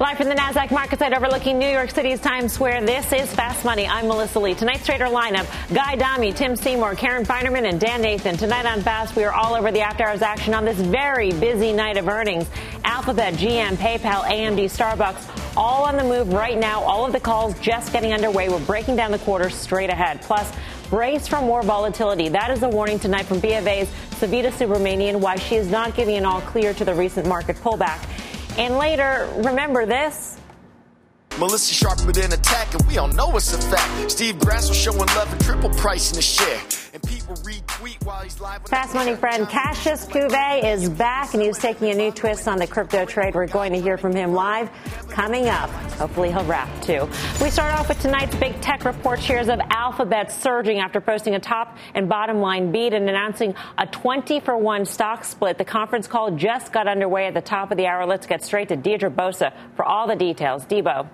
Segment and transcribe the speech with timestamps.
[0.00, 3.64] Live from the NASDAQ market site overlooking New York City's Times Square, this is Fast
[3.64, 3.84] Money.
[3.84, 4.54] I'm Melissa Lee.
[4.54, 8.36] Tonight's trader lineup, Guy Adami, Tim Seymour, Karen Finerman, and Dan Nathan.
[8.36, 11.72] Tonight on Fast, we are all over the after hours action on this very busy
[11.72, 12.46] night of earnings.
[12.84, 16.80] Alphabet, GM, PayPal, AMD, Starbucks, all on the move right now.
[16.80, 18.48] All of the calls just getting underway.
[18.48, 20.22] We're breaking down the quarter straight ahead.
[20.22, 20.48] Plus,
[20.90, 22.28] brace for more volatility.
[22.28, 23.88] That is a warning tonight from BofA's
[24.20, 28.08] Savita Subramanian why she is not giving an all clear to the recent market pullback.
[28.58, 30.36] And later, remember this.
[31.38, 34.10] Melissa Sharp with an attack, and we all know it's a fact.
[34.10, 36.60] Steve Grassel showing love and triple price in the share.
[37.28, 42.66] Fast money friend Cassius Cuvée is back, and he's taking a new twist on the
[42.66, 43.34] crypto trade.
[43.34, 44.70] We're going to hear from him live
[45.10, 45.68] coming up.
[45.98, 47.06] Hopefully, he'll rap too.
[47.42, 49.20] We start off with tonight's big tech report.
[49.20, 53.86] Shares of Alphabet surging after posting a top and bottom line beat and announcing a
[53.86, 55.58] 20 for 1 stock split.
[55.58, 58.06] The conference call just got underway at the top of the hour.
[58.06, 60.64] Let's get straight to Deirdre Bosa for all the details.
[60.64, 61.06] Debo.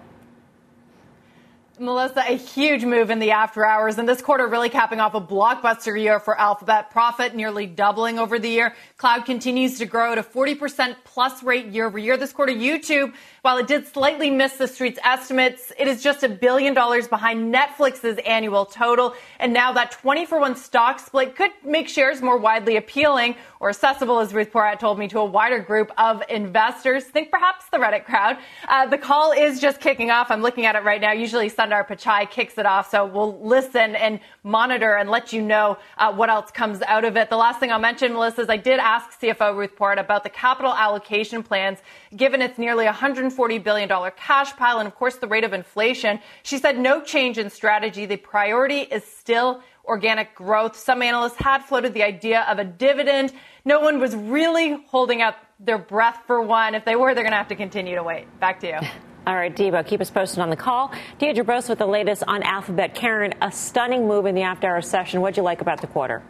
[1.78, 5.20] Melissa, a huge move in the after hours, and this quarter really capping off a
[5.20, 6.90] blockbuster year for Alphabet.
[6.90, 8.74] Profit nearly doubling over the year.
[8.96, 12.16] Cloud continues to grow at a 40% plus rate year over year.
[12.16, 13.12] This quarter, YouTube
[13.44, 17.54] while it did slightly miss the street's estimates, it is just a billion dollars behind
[17.54, 19.14] Netflix's annual total.
[19.38, 23.68] And now that 20 for 1 stock split could make shares more widely appealing or
[23.68, 27.04] accessible, as Ruth Porat told me, to a wider group of investors.
[27.04, 28.38] Think perhaps the Reddit crowd.
[28.66, 30.30] Uh, the call is just kicking off.
[30.30, 31.12] I'm looking at it right now.
[31.12, 32.90] Usually Sundar Pichai kicks it off.
[32.90, 37.16] So we'll listen and monitor and let you know uh, what else comes out of
[37.16, 37.30] it.
[37.30, 40.30] The last thing I'll mention, Melissa, is I did ask CFO Ruth Porat about the
[40.30, 41.78] capital allocation plans,
[42.14, 46.20] given it's nearly $140 billion cash pile and, of course, the rate of inflation.
[46.42, 48.06] She said no change in strategy.
[48.06, 50.76] The priority is still organic growth.
[50.76, 53.32] Some analysts had floated the idea of a dividend.
[53.64, 56.74] No one was really holding out their breath for one.
[56.74, 58.26] If they were, they're going to have to continue to wait.
[58.40, 58.78] Back to you.
[59.26, 60.92] All right, Debo, keep us posted on the call.
[61.18, 62.94] Deirdre Bosa with the latest on Alphabet.
[62.94, 65.22] Karen, a stunning move in the after hour session.
[65.22, 66.22] What'd you like about the quarter?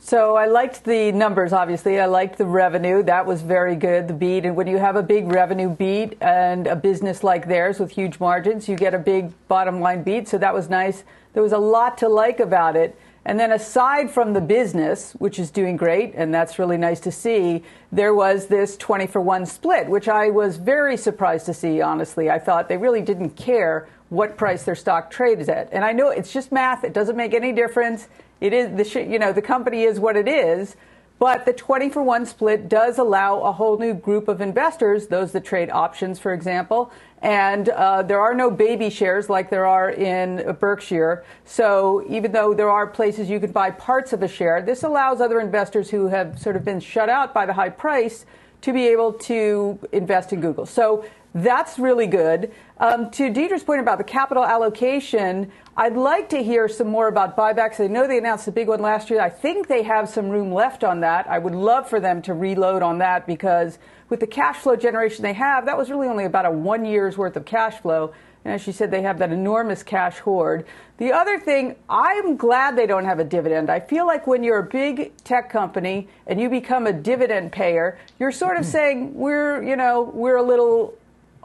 [0.00, 2.00] So I liked the numbers, obviously.
[2.00, 3.04] I liked the revenue.
[3.04, 4.44] That was very good, the beat.
[4.44, 8.18] And when you have a big revenue beat and a business like theirs with huge
[8.18, 10.26] margins, you get a big bottom line beat.
[10.26, 11.04] So that was nice.
[11.34, 12.98] There was a lot to like about it.
[13.26, 17.10] And then aside from the business, which is doing great, and that's really nice to
[17.10, 21.80] see, there was this 20 for 1 split, which I was very surprised to see,
[21.82, 22.30] honestly.
[22.30, 25.68] I thought they really didn't care what price their stock trades at.
[25.72, 28.06] And I know it's just math, it doesn't make any difference.
[28.40, 30.76] It is the you know the company is what it is,
[31.18, 35.32] but the 20 for 1 split does allow a whole new group of investors, those
[35.32, 36.92] that trade options, for example,
[37.22, 41.24] and uh, there are no baby shares like there are in Berkshire.
[41.44, 45.20] So even though there are places you can buy parts of a share, this allows
[45.20, 48.26] other investors who have sort of been shut out by the high price
[48.62, 50.66] to be able to invest in Google.
[50.66, 51.04] So
[51.34, 52.50] that's really good.
[52.78, 57.36] Um, to Deirdre's point about the capital allocation, I'd like to hear some more about
[57.36, 57.78] buybacks.
[57.78, 59.20] I know they announced a big one last year.
[59.20, 61.26] I think they have some room left on that.
[61.28, 65.22] I would love for them to reload on that because with the cash flow generation
[65.22, 68.12] they have, that was really only about a one year's worth of cash flow.
[68.44, 70.66] And as she said, they have that enormous cash hoard.
[70.98, 73.68] The other thing, I'm glad they don't have a dividend.
[73.70, 77.98] I feel like when you're a big tech company and you become a dividend payer,
[78.20, 78.70] you're sort of hmm.
[78.70, 80.94] saying we're, you know, we're a little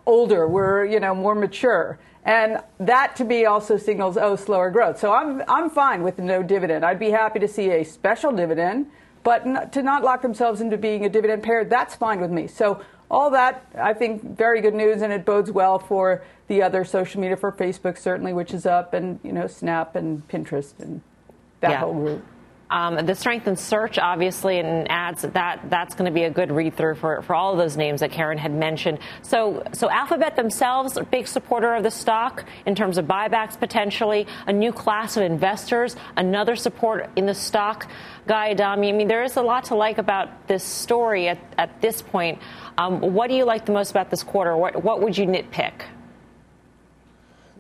[0.05, 1.97] older, we're, you know, more mature.
[2.23, 4.99] And that to me also signals, oh, slower growth.
[4.99, 6.85] So I'm, I'm fine with no dividend.
[6.85, 8.87] I'd be happy to see a special dividend,
[9.23, 12.47] but not, to not lock themselves into being a dividend payer, that's fine with me.
[12.47, 16.85] So all that, I think, very good news, and it bodes well for the other
[16.85, 21.01] social media, for Facebook certainly, which is up, and, you know, Snap and Pinterest and
[21.59, 21.79] that yeah.
[21.79, 22.25] whole group.
[22.71, 26.53] Um, the strength in search, obviously, and ads that that's going to be a good
[26.53, 28.99] read through for, for all of those names that Karen had mentioned.
[29.23, 34.25] So, so Alphabet themselves, a big supporter of the stock in terms of buybacks potentially,
[34.47, 37.89] a new class of investors, another support in the stock.
[38.25, 41.81] Guy Adami, I mean, there is a lot to like about this story at, at
[41.81, 42.39] this point.
[42.77, 44.55] Um, what do you like the most about this quarter?
[44.55, 45.73] What, what would you nitpick?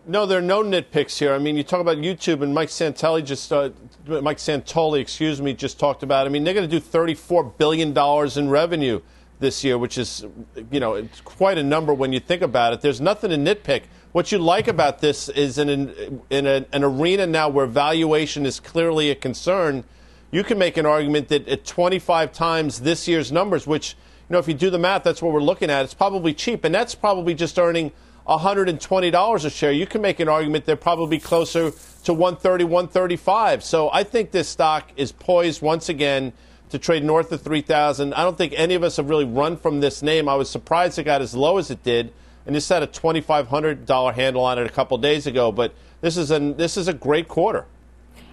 [0.07, 1.31] No, there are no nitpicks here.
[1.33, 3.69] I mean, you talk about YouTube, and Mike Santelli just, uh,
[4.07, 6.25] Mike Santoli, excuse me, just talked about.
[6.25, 9.01] I mean, they're going to do 34 billion dollars in revenue
[9.39, 10.25] this year, which is,
[10.71, 12.81] you know, it's quite a number when you think about it.
[12.81, 13.83] There's nothing to nitpick.
[14.11, 18.45] What you like about this is in an, in a, an arena now where valuation
[18.45, 19.83] is clearly a concern.
[20.31, 23.95] You can make an argument that at 25 times this year's numbers, which
[24.29, 25.83] you know, if you do the math, that's what we're looking at.
[25.83, 27.91] It's probably cheap, and that's probably just earning
[28.27, 29.71] $120 a share.
[29.71, 31.71] You can make an argument they're probably closer
[32.03, 33.63] to 130, 135.
[33.63, 36.33] So I think this stock is poised once again
[36.69, 38.13] to trade north of 3,000.
[38.13, 40.29] I don't think any of us have really run from this name.
[40.29, 42.13] I was surprised it got as low as it did,
[42.45, 45.51] and just had a $2,500 handle on it a couple days ago.
[45.51, 47.65] But this is a this is a great quarter.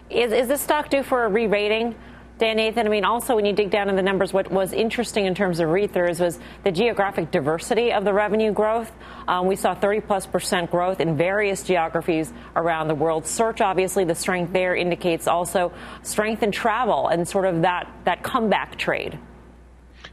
[0.09, 1.95] Is is this stock due for a re-rating?
[2.39, 5.27] Dan Nathan, I mean, also when you dig down in the numbers, what was interesting
[5.27, 8.93] in terms of read-throughs was the geographic diversity of the revenue growth.
[9.27, 13.27] Um, we saw 30 plus percent growth in various geographies around the world.
[13.27, 18.23] Search, obviously, the strength there indicates also strength in travel and sort of that, that
[18.23, 19.19] comeback trade.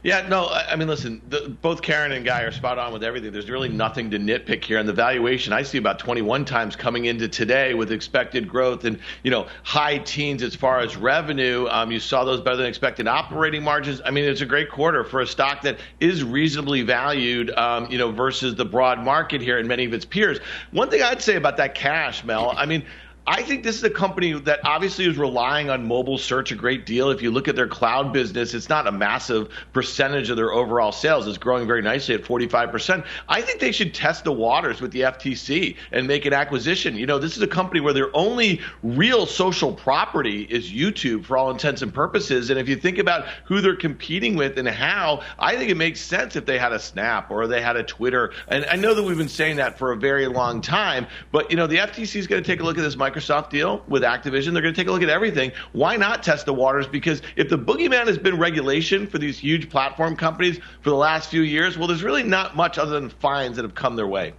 [0.06, 3.32] Yeah, no, I mean, listen, the, both Karen and Guy are spot on with everything.
[3.32, 4.78] There's really nothing to nitpick here.
[4.78, 9.00] And the valuation, I see about 21 times coming into today with expected growth and,
[9.24, 11.66] you know, high teens as far as revenue.
[11.68, 14.00] Um, you saw those better than expected operating margins.
[14.04, 17.98] I mean, it's a great quarter for a stock that is reasonably valued, um, you
[17.98, 20.38] know, versus the broad market here and many of its peers.
[20.70, 22.84] One thing I'd say about that cash, Mel, I mean,
[23.28, 26.86] I think this is a company that obviously is relying on mobile search a great
[26.86, 27.10] deal.
[27.10, 30.92] If you look at their cloud business, it's not a massive percentage of their overall
[30.92, 31.26] sales.
[31.26, 33.04] It's growing very nicely at 45%.
[33.28, 36.94] I think they should test the waters with the FTC and make an acquisition.
[36.94, 41.36] You know, this is a company where their only real social property is YouTube for
[41.36, 42.50] all intents and purposes.
[42.50, 46.00] And if you think about who they're competing with and how, I think it makes
[46.00, 48.32] sense if they had a Snap or they had a Twitter.
[48.46, 51.56] And I know that we've been saying that for a very long time, but you
[51.56, 54.02] know, the FTC is going to take a look at this micro Microsoft deal with
[54.02, 54.52] Activision.
[54.52, 55.52] They're going to take a look at everything.
[55.72, 56.86] Why not test the waters?
[56.86, 61.30] Because if the boogeyman has been regulation for these huge platform companies for the last
[61.30, 64.34] few years, well, there's really not much other than fines that have come their way.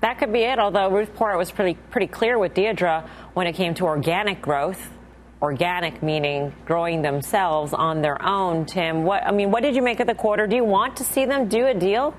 [0.00, 3.54] That could be it, although Ruth Porat was pretty, pretty clear with Deirdre when it
[3.54, 4.90] came to organic growth.
[5.42, 8.64] Organic meaning growing themselves on their own.
[8.64, 10.46] Tim, what I mean, what did you make of the quarter?
[10.46, 12.14] Do you want to see them do a deal?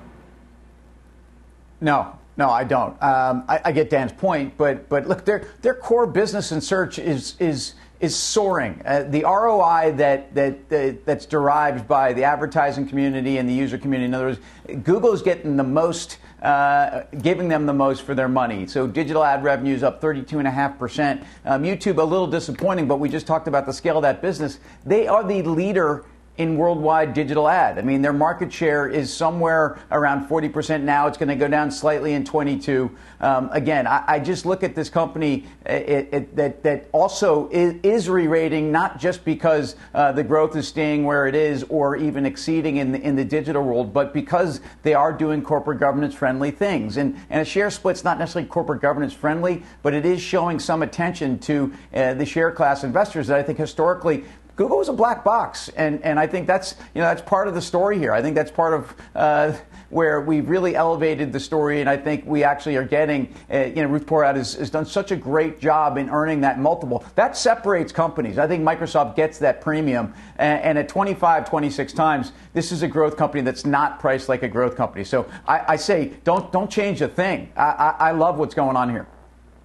[1.81, 2.91] No, no, I don't.
[3.01, 6.99] Um, I, I, get Dan's point, but but look, their their core business in search
[6.99, 8.79] is is is soaring.
[8.85, 13.77] Uh, the ROI that, that, that that's derived by the advertising community and the user
[13.77, 14.05] community.
[14.05, 16.19] In other words, Google's getting the most.
[16.39, 18.67] Uh, giving them the most for their money.
[18.67, 21.25] So digital ad revenue is up 32.5%.
[21.45, 24.59] Um, YouTube, a little disappointing, but we just talked about the scale of that business.
[24.85, 26.05] They are the leader
[26.37, 27.79] in worldwide digital ad.
[27.79, 31.07] I mean, their market share is somewhere around 40% now.
[31.07, 32.95] It's going to go down slightly in 22.
[33.19, 37.75] Um, again, I, I, just look at this company it, it, that, that also is,
[37.81, 42.25] is re-rating, not just because uh, the growth is staying where it is or even
[42.27, 46.51] exceeding in the, in the digital world, but because they are doing corporate governance friendly
[46.51, 46.97] things.
[46.97, 50.83] And, and a share split's not necessarily corporate governance friendly, but it is showing some
[50.83, 54.23] attention to uh, the share class investors that I think historically
[54.57, 57.53] Google was a black box, and, and I think that's you know that's part of
[57.53, 58.11] the story here.
[58.11, 59.53] I think that's part of uh,
[59.91, 63.83] where we've really elevated the story, and I think we actually are getting uh, you
[63.83, 67.05] know Ruth Porat has, has done such a great job in earning that multiple.
[67.13, 68.39] That separates companies.
[68.39, 72.87] I think Microsoft gets that premium, and, and at 25, 26 times, this is a
[72.87, 75.03] growth company that's not priced like a growth company.
[75.03, 77.51] So I, I say don't don't change a thing.
[77.55, 79.05] I, I, I love what's going on here.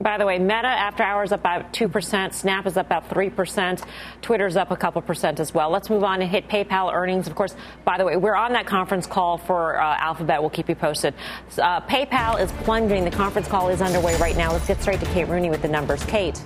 [0.03, 3.85] By the way, Meta after hours up about 2%, Snap is up about 3%,
[4.21, 5.71] Twitter's up a couple percent as well.
[5.71, 7.29] Let's move on and hit PayPal earnings.
[7.29, 7.55] Of course,
[7.85, 10.41] by the way, we're on that conference call for uh, Alphabet.
[10.41, 11.15] We'll keep you posted.
[11.57, 13.05] Uh, PayPal is plunging.
[13.05, 14.53] The conference call is underway right now.
[14.53, 16.05] Let's get straight to Kate Rooney with the numbers.
[16.05, 16.43] Kate.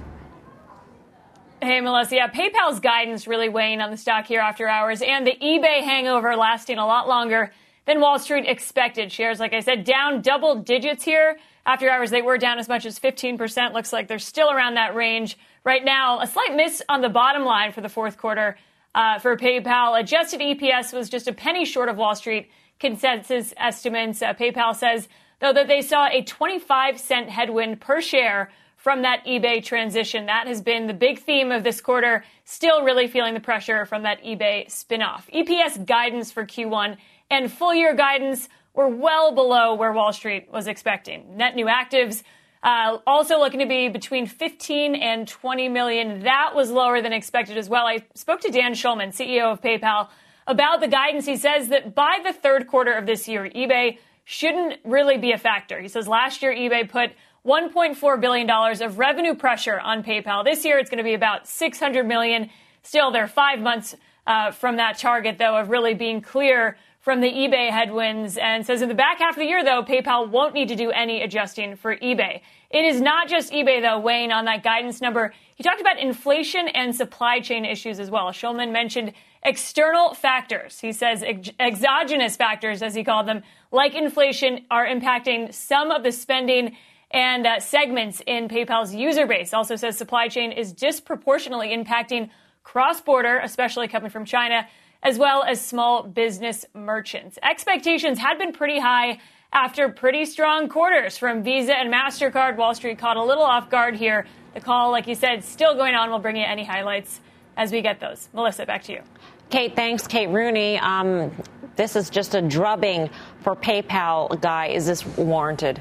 [1.62, 2.16] Hey, Melissa.
[2.16, 6.36] Yeah, PayPal's guidance really weighing on the stock here after hours, and the eBay hangover
[6.36, 7.50] lasting a lot longer
[7.86, 9.10] than Wall Street expected.
[9.10, 11.38] Shares, like I said, down double digits here.
[11.64, 13.72] After hours, they were down as much as 15%.
[13.72, 16.20] Looks like they're still around that range right now.
[16.20, 18.56] A slight miss on the bottom line for the fourth quarter
[18.94, 19.98] uh, for PayPal.
[19.98, 24.22] Adjusted EPS was just a penny short of Wall Street consensus estimates.
[24.22, 25.08] Uh, PayPal says,
[25.40, 30.26] though, that they saw a 25 cent headwind per share from that eBay transition.
[30.26, 32.24] That has been the big theme of this quarter.
[32.44, 35.22] Still really feeling the pressure from that eBay spinoff.
[35.34, 36.96] EPS guidance for Q1
[37.30, 41.36] and full year guidance were well below where Wall Street was expecting.
[41.36, 42.22] Net new actives
[42.62, 46.24] uh, also looking to be between 15 and 20 million.
[46.24, 47.86] That was lower than expected as well.
[47.86, 50.08] I spoke to Dan Schulman, CEO of PayPal,
[50.46, 51.26] about the guidance.
[51.26, 55.38] He says that by the third quarter of this year, eBay shouldn't really be a
[55.38, 55.80] factor.
[55.80, 57.12] He says last year eBay put
[57.46, 60.44] $1.4 billion of revenue pressure on PayPal.
[60.44, 62.50] This year it's going to be about 600 million.
[62.82, 63.94] Still, they're five months
[64.26, 68.82] uh, from that target, though, of really being clear from the eBay headwinds and says
[68.82, 71.76] in the back half of the year, though, PayPal won't need to do any adjusting
[71.76, 72.40] for eBay.
[72.68, 75.32] It is not just eBay, though, weighing on that guidance number.
[75.54, 78.32] He talked about inflation and supply chain issues as well.
[78.32, 79.12] Schulman mentioned
[79.44, 80.80] external factors.
[80.80, 86.02] He says ex- exogenous factors, as he called them, like inflation, are impacting some of
[86.02, 86.76] the spending
[87.12, 89.54] and uh, segments in PayPal's user base.
[89.54, 92.30] Also says supply chain is disproportionately impacting
[92.64, 94.66] cross border, especially coming from China
[95.06, 97.38] as well as small business merchants.
[97.40, 99.20] Expectations had been pretty high
[99.52, 102.56] after pretty strong quarters from Visa and MasterCard.
[102.56, 104.26] Wall Street caught a little off guard here.
[104.54, 106.10] The call, like you said, still going on.
[106.10, 107.20] We'll bring you any highlights
[107.56, 108.28] as we get those.
[108.32, 109.02] Melissa, back to you.
[109.48, 110.08] Kate, thanks.
[110.08, 110.76] Kate Rooney.
[110.80, 111.30] Um,
[111.76, 113.08] this is just a drubbing
[113.42, 114.66] for PayPal, Guy.
[114.66, 115.80] Is this warranted?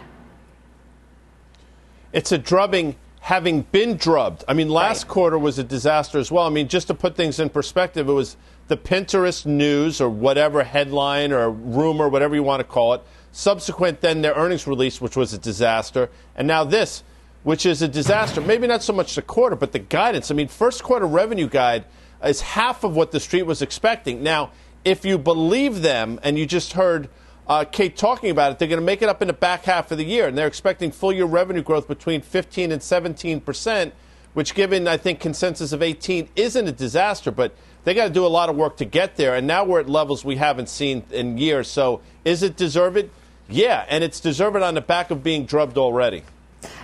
[2.13, 4.44] It's a drubbing having been drubbed.
[4.48, 5.10] I mean, last right.
[5.10, 6.46] quarter was a disaster as well.
[6.46, 10.63] I mean, just to put things in perspective, it was the Pinterest news or whatever
[10.63, 13.01] headline or rumor, whatever you want to call it.
[13.31, 16.10] Subsequent, then their earnings release, which was a disaster.
[16.36, 17.03] And now this,
[17.43, 18.41] which is a disaster.
[18.41, 20.31] Maybe not so much the quarter, but the guidance.
[20.31, 21.86] I mean, first quarter revenue guide
[22.24, 24.24] is half of what the street was expecting.
[24.24, 24.51] Now,
[24.84, 27.10] if you believe them, and you just heard
[27.48, 29.91] uh, Kate talking about it, they're going to make it up in the back half
[29.91, 33.93] of the year, and they're expecting full year revenue growth between 15 and 17 percent,
[34.34, 37.55] which, given I think consensus of 18, isn't a disaster, but
[37.86, 39.36] they got to do a lot of work to get there.
[39.36, 41.70] And now we're at levels we haven't seen in years.
[41.70, 43.10] So is it deserved?
[43.48, 46.24] Yeah, and it's deserved on the back of being drubbed already.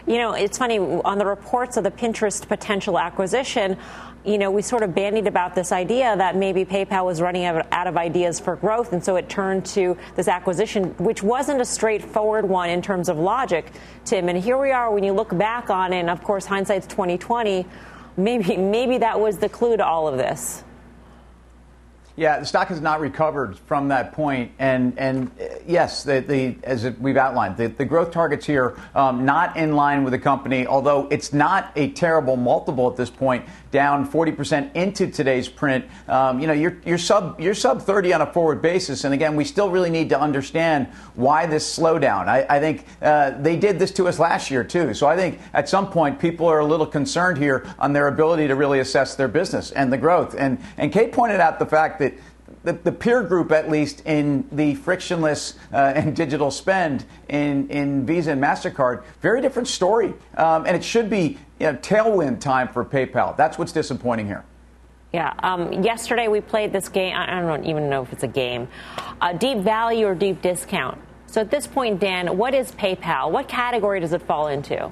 [0.08, 3.78] You know, it's funny on the reports of the Pinterest potential acquisition
[4.24, 7.88] you know, we sort of bandied about this idea that maybe PayPal was running out
[7.88, 12.48] of ideas for growth, and so it turned to this acquisition, which wasn't a straightforward
[12.48, 13.72] one in terms of logic,
[14.06, 14.30] Tim.
[14.30, 17.66] And here we are when you look back on it, and of course, hindsight's 2020.
[18.18, 20.64] Maybe, maybe that was the clue to all of this.
[22.18, 26.58] Yeah, the stock has not recovered from that point, and and uh, yes, the, the
[26.64, 30.68] as we've outlined, the, the growth targets here um, not in line with the company.
[30.68, 35.86] Although it's not a terrible multiple at this point, down 40% into today's print.
[36.10, 39.38] Um, you know, you're you're sub you're sub 30 on a forward basis, and again,
[39.38, 42.28] we still really need to understand why this slowdown.
[42.28, 45.40] I, I think uh, they did this to us last year too, so I think
[45.54, 49.16] at some point people are a little concerned here on their ability to really assess
[49.16, 50.36] their business and the growth.
[50.38, 52.11] And and Kate pointed out the fact that
[52.64, 58.06] the, the, peer group, at least in the frictionless uh, and digital spend in, in
[58.06, 60.14] Visa and MasterCard, very different story.
[60.38, 63.36] Um, and it should be you know, tailwind time for PayPal.
[63.36, 64.44] That's what's disappointing here.
[65.14, 65.34] Yeah.
[65.40, 67.14] Um, yesterday we played this game.
[67.16, 68.68] I don't even know if it's a game.
[69.20, 71.00] Uh, deep value or deep discount.
[71.28, 73.32] So at this point, Dan, what is PayPal?
[73.32, 74.92] What category does it fall into?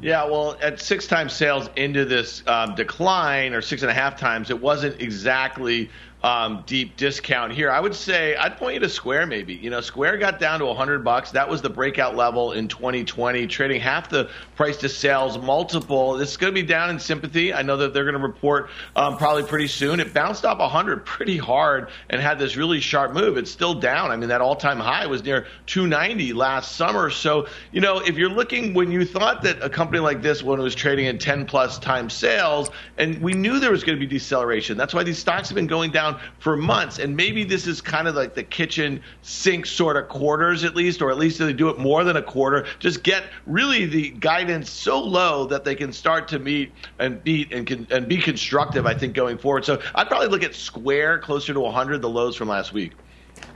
[0.00, 4.18] Yeah, well, at six times sales into this um, decline, or six and a half
[4.18, 5.88] times, it wasn't exactly
[6.24, 7.70] um, deep discount here.
[7.70, 9.52] I would say I'd point you to Square maybe.
[9.52, 11.30] You know, Square got down to 100 bucks.
[11.32, 16.14] That was the breakout level in 2020, trading half the price to sales multiple.
[16.14, 17.52] This is going to be down in sympathy.
[17.52, 20.00] I know that they're going to report um, probably pretty soon.
[20.00, 23.36] It bounced off 100 pretty hard and had this really sharp move.
[23.36, 24.10] It's still down.
[24.10, 27.10] I mean, that all-time high was near 290 last summer.
[27.10, 30.58] So, you know, if you're looking when you thought that a company like this one
[30.58, 34.06] was trading at 10 plus times sales, and we knew there was going to be
[34.06, 34.78] deceleration.
[34.78, 36.98] That's why these stocks have been going down for months.
[36.98, 41.02] And maybe this is kind of like the kitchen sink sort of quarters, at least,
[41.02, 42.66] or at least they do it more than a quarter.
[42.78, 47.52] Just get really the guidance so low that they can start to meet and beat
[47.52, 48.86] and can, and be constructive.
[48.86, 49.64] I think going forward.
[49.64, 52.92] So I'd probably look at Square closer to 100, the lows from last week.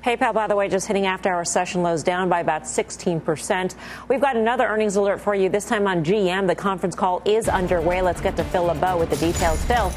[0.05, 3.75] PayPal, by the way, just hitting after our session lows down by about 16%.
[4.09, 6.47] We've got another earnings alert for you, this time on GM.
[6.47, 8.03] The conference call is underway.
[8.03, 9.65] Let's get to Phil LeBeau with the details.
[9.65, 9.93] Phil.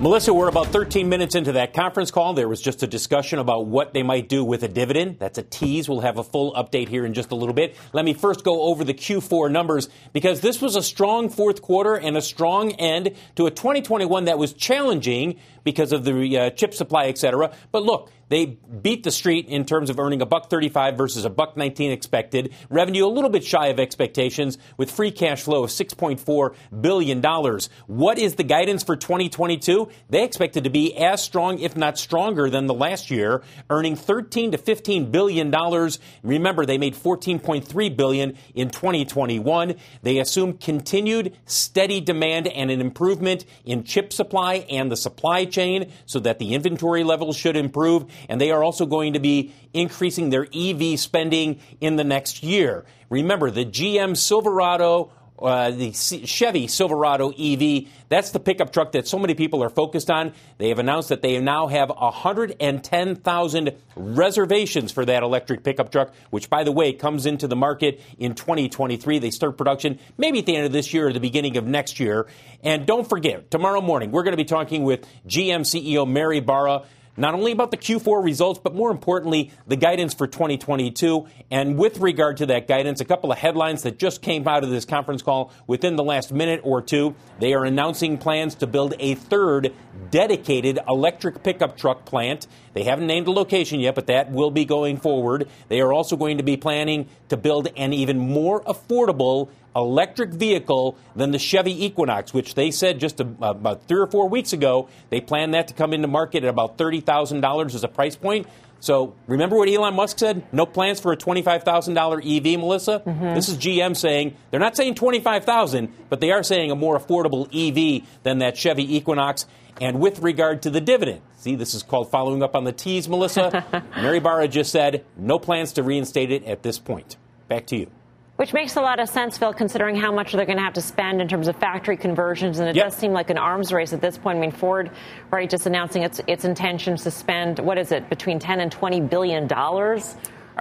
[0.00, 2.34] Melissa, we're about 13 minutes into that conference call.
[2.34, 5.20] There was just a discussion about what they might do with a dividend.
[5.20, 5.88] That's a tease.
[5.88, 7.76] We'll have a full update here in just a little bit.
[7.92, 11.94] Let me first go over the Q4 numbers because this was a strong fourth quarter
[11.94, 16.74] and a strong end to a 2021 that was challenging because of the uh, chip
[16.74, 17.54] supply, et cetera.
[17.70, 21.30] But look, they beat the street in terms of earning a buck 35 versus a
[21.30, 22.52] buck 19 expected.
[22.70, 27.68] Revenue a little bit shy of expectations with free cash flow of 6.4 billion dollars.
[27.86, 29.88] What is the guidance for 2022?
[30.10, 34.52] They expected to be as strong if not stronger than the last year, earning 13
[34.52, 35.98] to 15 billion dollars.
[36.22, 39.74] Remember they made 14.3 billion in 2021.
[40.02, 45.92] They assume continued steady demand and an improvement in chip supply and the supply chain
[46.06, 48.06] so that the inventory levels should improve.
[48.28, 52.84] And they are also going to be increasing their EV spending in the next year.
[53.10, 57.88] Remember, the GM Silverado uh, the Chevy Silverado EV.
[58.08, 60.32] That's the pickup truck that so many people are focused on.
[60.58, 66.48] They have announced that they now have 110,000 reservations for that electric pickup truck, which,
[66.48, 69.18] by the way, comes into the market in 2023.
[69.18, 71.98] They start production maybe at the end of this year or the beginning of next
[71.98, 72.26] year.
[72.62, 76.84] And don't forget, tomorrow morning, we're going to be talking with GM CEO Mary Barra
[77.16, 81.26] not only about the Q4 results, but more importantly, the guidance for 2022.
[81.50, 84.70] And with regard to that guidance, a couple of headlines that just came out of
[84.70, 87.14] this conference call within the last minute or two.
[87.38, 89.72] They are announcing plans to build a third
[90.10, 92.46] dedicated electric pickup truck plant.
[92.74, 95.48] They haven't named a location yet, but that will be going forward.
[95.68, 100.96] They are also going to be planning to build an even more affordable electric vehicle
[101.16, 104.88] than the Chevy Equinox, which they said just a, about three or four weeks ago
[105.10, 108.46] they plan that to come into market at about $30,000 as a price point.
[108.84, 110.44] So remember what Elon Musk said?
[110.52, 113.00] No plans for a $25,000 EV, Melissa?
[113.00, 113.34] Mm-hmm.
[113.34, 117.46] This is GM saying, they're not saying 25,000, but they are saying a more affordable
[117.48, 119.46] EV than that Chevy Equinox.
[119.80, 123.08] And with regard to the dividend, see, this is called following up on the tease,
[123.08, 123.64] Melissa.
[123.96, 127.16] Mary Barra just said, no plans to reinstate it at this point.
[127.48, 127.90] Back to you.
[128.36, 130.82] Which makes a lot of sense, Phil, considering how much they're going to have to
[130.82, 132.58] spend in terms of factory conversions.
[132.58, 132.86] And it yep.
[132.86, 134.38] does seem like an arms race at this point.
[134.38, 134.90] I mean, Ford,
[135.30, 139.02] right, just announcing its, its intentions to spend, what is it, between 10 and 20
[139.02, 140.16] billion dollars?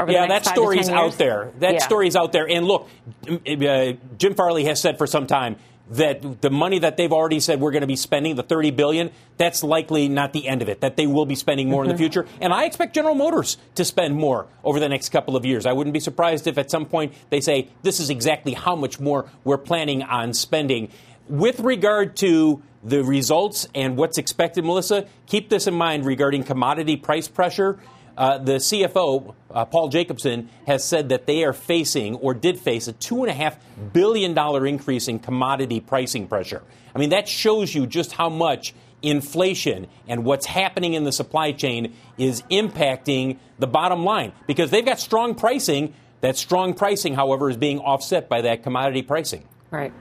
[0.07, 1.51] yeah, that story's out there.
[1.59, 1.79] That yeah.
[1.79, 2.47] story's out there.
[2.47, 2.89] And look,
[3.27, 5.55] uh, Jim Farley has said for some time
[5.91, 9.11] that the money that they've already said we're going to be spending, the 30 billion,
[9.37, 10.81] that's likely not the end of it.
[10.81, 11.91] That they will be spending more mm-hmm.
[11.91, 12.13] in the mm-hmm.
[12.13, 15.65] future, and I expect General Motors to spend more over the next couple of years.
[15.65, 18.99] I wouldn't be surprised if at some point they say this is exactly how much
[18.99, 20.89] more we're planning on spending.
[21.27, 26.97] With regard to the results and what's expected, Melissa, keep this in mind regarding commodity
[26.97, 27.79] price pressure.
[28.17, 32.87] Uh, the CFO, uh, Paul Jacobson, has said that they are facing or did face
[32.87, 33.57] a $2.5
[33.91, 36.61] billion increase in commodity pricing pressure.
[36.95, 41.51] I mean, that shows you just how much inflation and what's happening in the supply
[41.51, 45.93] chain is impacting the bottom line because they've got strong pricing.
[46.21, 49.45] That strong pricing, however, is being offset by that commodity pricing.
[49.71, 49.91] Right.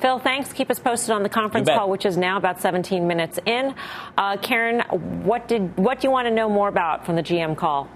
[0.00, 0.52] Phil, thanks.
[0.52, 3.74] Keep us posted on the conference call, which is now about 17 minutes in.
[4.16, 4.80] Uh, Karen,
[5.24, 7.88] what did what do you want to know more about from the GM call?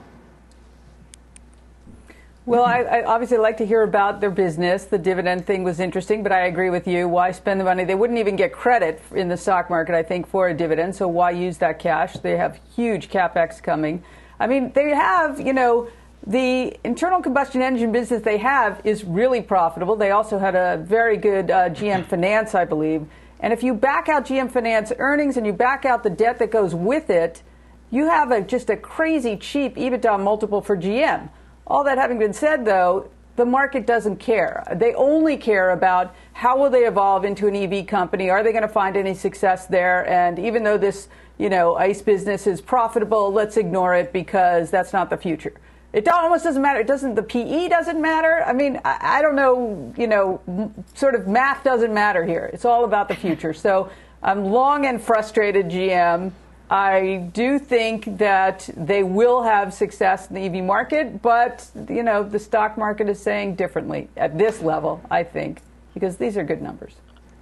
[2.47, 4.85] Well, I, I, obviously like to hear about their business.
[4.85, 7.09] The dividend thing was interesting, but I agree with you.
[7.09, 7.85] Why spend the money?
[7.85, 10.95] They wouldn't even get credit in the stock market, I think, for a dividend.
[10.95, 12.13] So why use that cash?
[12.19, 14.05] They have huge capex coming.
[14.39, 15.89] I mean, they have, you know,
[16.27, 19.97] the internal combustion engine business they have is really profitable.
[19.97, 23.07] They also had a very good uh, GM Finance, I believe.
[23.41, 26.51] And if you back out GM Finance earnings and you back out the debt that
[26.51, 27.43] goes with it,
[27.91, 31.29] you have a, just a crazy cheap EBITDA multiple for GM.
[31.67, 34.65] All that having been said, though, the market doesn't care.
[34.75, 38.31] They only care about how will they evolve into an EV company?
[38.31, 40.09] Are they going to find any success there?
[40.09, 44.93] And even though this, you know, ICE business is profitable, let's ignore it because that's
[44.93, 45.53] not the future.
[45.95, 46.81] It almost doesn't matter.
[46.81, 47.15] It doesn't.
[47.15, 48.43] The PE doesn't matter.
[48.45, 49.95] I mean, I, I don't know.
[49.97, 52.51] You know, sort of math doesn't matter here.
[52.53, 53.55] It's all about the future.
[53.55, 56.33] So I'm long and frustrated, GM.
[56.69, 62.25] I do think that they will have success in the EV market, but you know,
[62.25, 65.01] the stock market is saying differently at this level.
[65.09, 65.61] I think
[65.93, 66.95] because these are good numbers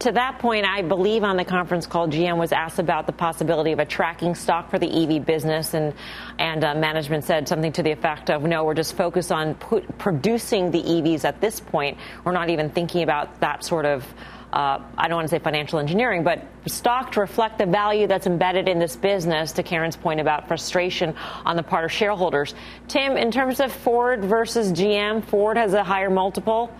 [0.02, 3.70] to that point, I believe on the conference call, GM was asked about the possibility
[3.70, 5.94] of a tracking stock for the EV business, and
[6.38, 9.98] and uh, management said something to the effect of, "No, we're just focused on put,
[9.98, 11.98] producing the EVs at this point.
[12.24, 14.04] We're not even thinking about that sort of."
[14.52, 18.26] Uh, I don't want to say financial engineering, but stock to reflect the value that's
[18.26, 21.14] embedded in this business, to Karen's point about frustration
[21.46, 22.54] on the part of shareholders.
[22.86, 26.70] Tim, in terms of Ford versus GM, Ford has a higher multiple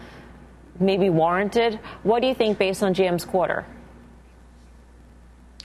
[0.80, 1.78] maybe warranted.
[2.02, 3.66] What do you think based on GM's quarter?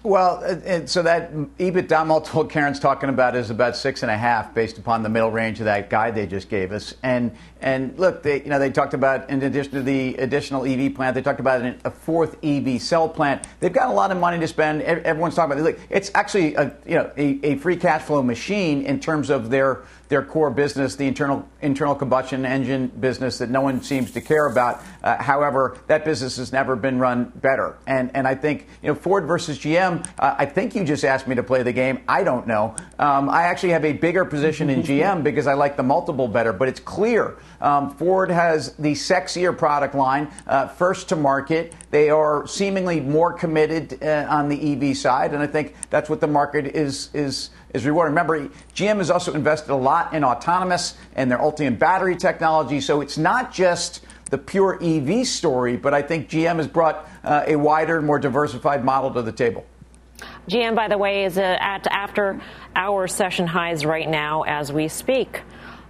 [0.03, 0.41] Well,
[0.85, 5.03] so that EBITDA multiple Karen's talking about is about six and a half, based upon
[5.03, 6.93] the middle range of that guide they just gave us.
[7.03, 10.93] And and look, they you know they talked about in addition to the additional EV
[10.93, 13.47] plant, they talked about a fourth EV cell plant.
[13.59, 14.83] They've got a lot of money to spend.
[14.83, 15.63] Everyone's talking about it.
[15.63, 19.49] Look, it's actually a you know a, a free cash flow machine in terms of
[19.49, 24.21] their their core business, the internal internal combustion engine business that no one seems to
[24.21, 24.81] care about.
[25.03, 27.77] Uh, however, that business has never been run better.
[27.87, 29.86] And and I think you know Ford versus GM.
[29.87, 32.03] Uh, I think you just asked me to play the game.
[32.07, 32.75] I don't know.
[32.99, 36.53] Um, I actually have a bigger position in GM because I like the multiple better.
[36.53, 41.73] But it's clear um, Ford has the sexier product line, uh, first to market.
[41.91, 46.21] They are seemingly more committed uh, on the EV side, and I think that's what
[46.21, 48.11] the market is is is rewarding.
[48.11, 53.01] Remember, GM has also invested a lot in autonomous and their Ultium battery technology, so
[53.01, 57.55] it's not just the pure EV story, but I think GM has brought uh, a
[57.55, 59.65] wider, more diversified model to the table.
[60.49, 62.41] GM, by the way, is uh, at after
[62.75, 65.41] hour session highs right now as we speak.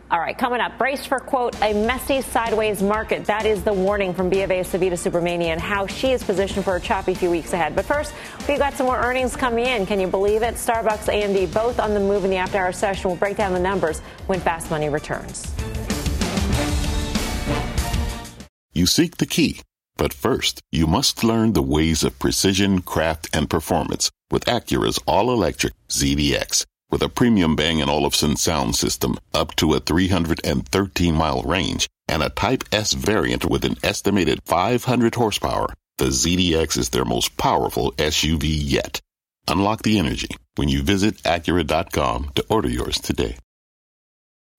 [0.09, 3.25] All right, coming up, brace for, quote, a messy sideways market.
[3.25, 6.79] That is the warning from BofA Savita Subramanian and how she is positioned for a
[6.79, 7.75] choppy few weeks ahead.
[7.75, 8.13] But first,
[8.47, 9.85] we've got some more earnings coming in.
[9.85, 10.55] Can you believe it?
[10.55, 13.09] Starbucks, AMD, both on the move in the after hour session.
[13.09, 15.45] We'll break down the numbers when Fast Money returns.
[18.71, 19.59] You seek the key,
[19.97, 25.73] but first, you must learn the ways of precision, craft, and performance with Acura's all-electric
[25.89, 26.65] ZDX.
[26.89, 32.23] With a premium Bang & Olufsen sound system up to a 313 mile range and
[32.23, 37.91] a Type S variant with an estimated 500 horsepower, the ZDX is their most powerful
[37.93, 39.01] SUV yet.
[39.47, 43.37] Unlock the energy when you visit Acura.com to order yours today.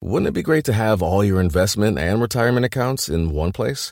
[0.01, 3.91] Wouldn't it be great to have all your investment and retirement accounts in one place?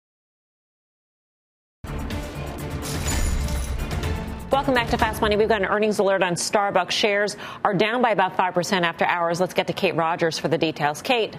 [4.51, 5.37] Welcome back to Fast Money.
[5.37, 6.91] We've got an earnings alert on Starbucks.
[6.91, 9.39] Shares are down by about 5% after hours.
[9.39, 11.01] Let's get to Kate Rogers for the details.
[11.01, 11.37] Kate.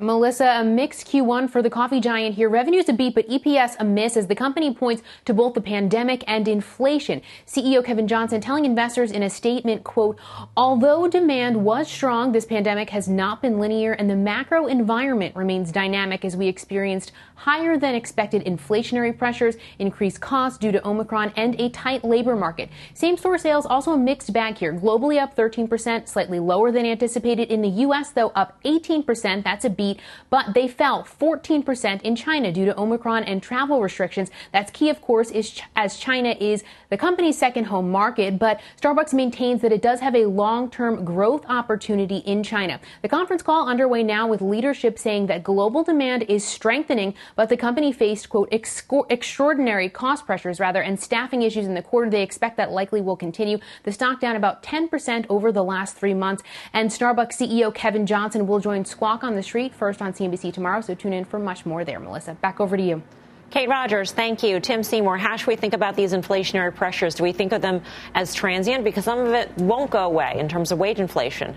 [0.00, 2.48] Melissa, a mixed Q1 for the coffee giant here.
[2.48, 6.22] Revenues a beat, but EPS a miss as the company points to both the pandemic
[6.28, 7.20] and inflation.
[7.48, 10.16] CEO Kevin Johnson telling investors in a statement, quote,
[10.56, 15.72] although demand was strong, this pandemic has not been linear and the macro environment remains
[15.72, 21.60] dynamic as we experienced higher than expected inflationary pressures, increased costs due to Omicron, and
[21.60, 22.68] a tight labor market.
[22.94, 24.72] Same store sales also a mixed bag here.
[24.72, 27.50] Globally up 13%, slightly lower than anticipated.
[27.50, 29.44] In the U.S., though, up 18%.
[29.44, 29.87] That's a beat
[30.30, 34.30] but they fell 14% in China due to Omicron and travel restrictions.
[34.52, 39.14] That's key, of course, is as China is the company's second home market, but Starbucks
[39.14, 42.80] maintains that it does have a long-term growth opportunity in China.
[43.02, 47.56] The conference call underway now with leadership saying that global demand is strengthening, but the
[47.56, 52.10] company faced, quote, extraordinary cost pressures, rather, and staffing issues in the quarter.
[52.10, 53.58] They expect that likely will continue.
[53.84, 56.42] The stock down about 10% over the last three months.
[56.72, 60.80] And Starbucks CEO Kevin Johnson will join Squawk on the Street first on CNBC tomorrow,
[60.80, 62.34] so tune in for much more there, Melissa.
[62.34, 63.02] Back over to you.
[63.50, 64.60] Kate Rogers, thank you.
[64.60, 67.14] Tim Seymour, how should we think about these inflationary pressures?
[67.14, 67.82] Do we think of them
[68.14, 68.84] as transient?
[68.84, 71.56] Because some of it won't go away in terms of wage inflation.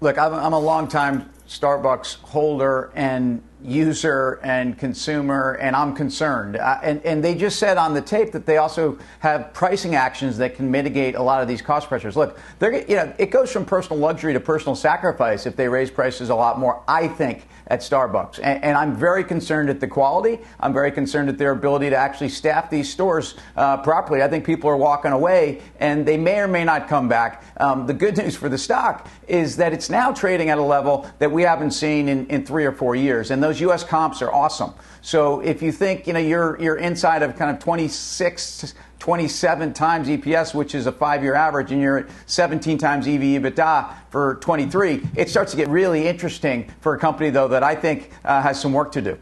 [0.00, 6.56] Look, I'm, I'm a long-time Starbucks holder and user and consumer, and I'm concerned.
[6.56, 10.36] Uh, and, and they just said on the tape that they also have pricing actions
[10.38, 12.16] that can mitigate a lot of these cost pressures.
[12.16, 16.28] Look, you know, it goes from personal luxury to personal sacrifice if they raise prices
[16.28, 18.38] a lot more, I think, at Starbucks.
[18.42, 20.40] And, and I'm very concerned at the quality.
[20.60, 24.22] I'm very concerned at their ability to actually staff these stores uh, properly.
[24.22, 27.44] I think people are walking away, and they may or may not come back.
[27.58, 31.10] Um, the good news for the stock is that it's now trading at a level
[31.18, 33.30] that we haven't seen in, in three or four years.
[33.30, 33.82] And those U.S.
[33.82, 34.72] comps are awesome.
[35.02, 40.08] So if you think you know you're you're inside of kind of 26, 27 times
[40.08, 45.02] EPS, which is a five-year average, and you're at 17 times EV EBITDA for 23,
[45.14, 48.60] it starts to get really interesting for a company though that I think uh, has
[48.60, 49.18] some work to do.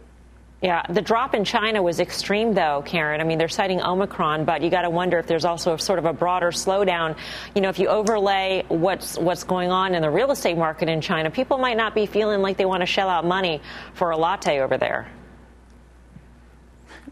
[0.65, 3.21] Yeah, the drop in China was extreme, though, Karen.
[3.21, 6.07] I mean, they're citing Omicron, but you got to wonder if there's also sort of
[6.07, 7.19] a broader slowdown.
[7.55, 11.03] You know, if you overlay what's what's going on in the real estate market in
[11.03, 13.61] China, people might not be feeling like they want to shell out money
[13.93, 15.07] for a latte over there.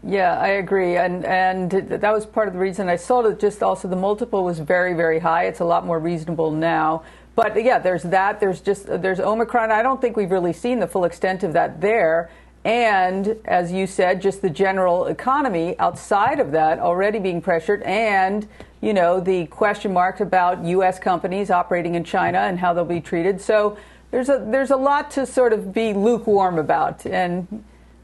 [0.05, 3.39] Yeah, I agree, and and that was part of the reason I sold it.
[3.39, 5.45] Just also the multiple was very very high.
[5.45, 7.03] It's a lot more reasonable now.
[7.35, 8.41] But yeah, there's that.
[8.41, 9.71] There's just uh, there's Omicron.
[9.71, 12.29] I don't think we've really seen the full extent of that there.
[12.65, 18.45] And as you said, just the general economy outside of that already being pressured, and
[18.81, 20.99] you know the question marks about U.S.
[20.99, 23.39] companies operating in China and how they'll be treated.
[23.39, 23.77] So
[24.11, 27.63] there's a there's a lot to sort of be lukewarm about, and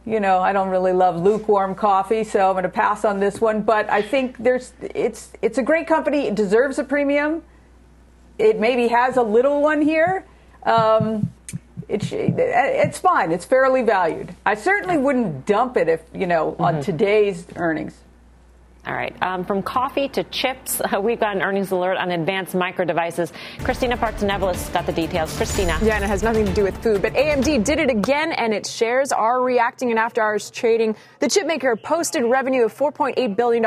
[0.09, 3.39] You know, I don't really love lukewarm coffee, so I'm going to pass on this
[3.39, 3.61] one.
[3.61, 6.25] But I think there's it's it's a great company.
[6.25, 7.43] It deserves a premium.
[8.39, 10.25] It maybe has a little one here.
[10.63, 11.31] Um,
[11.87, 13.31] it, it's fine.
[13.31, 14.33] It's fairly valued.
[14.47, 16.63] I certainly wouldn't dump it if you know mm-hmm.
[16.63, 17.93] on today's earnings.
[18.87, 19.13] All right.
[19.21, 23.33] Um, from coffee to chips, we've got an earnings alert on advanced micro devices.
[23.59, 25.35] Christina Partsinevelos got the details.
[25.35, 25.77] Christina.
[25.81, 28.53] Yeah, and it has nothing to do with food, but AMD did it again, and
[28.53, 30.95] its shares are reacting in after hours trading.
[31.19, 33.63] The chipmaker posted revenue of $4.8 billion.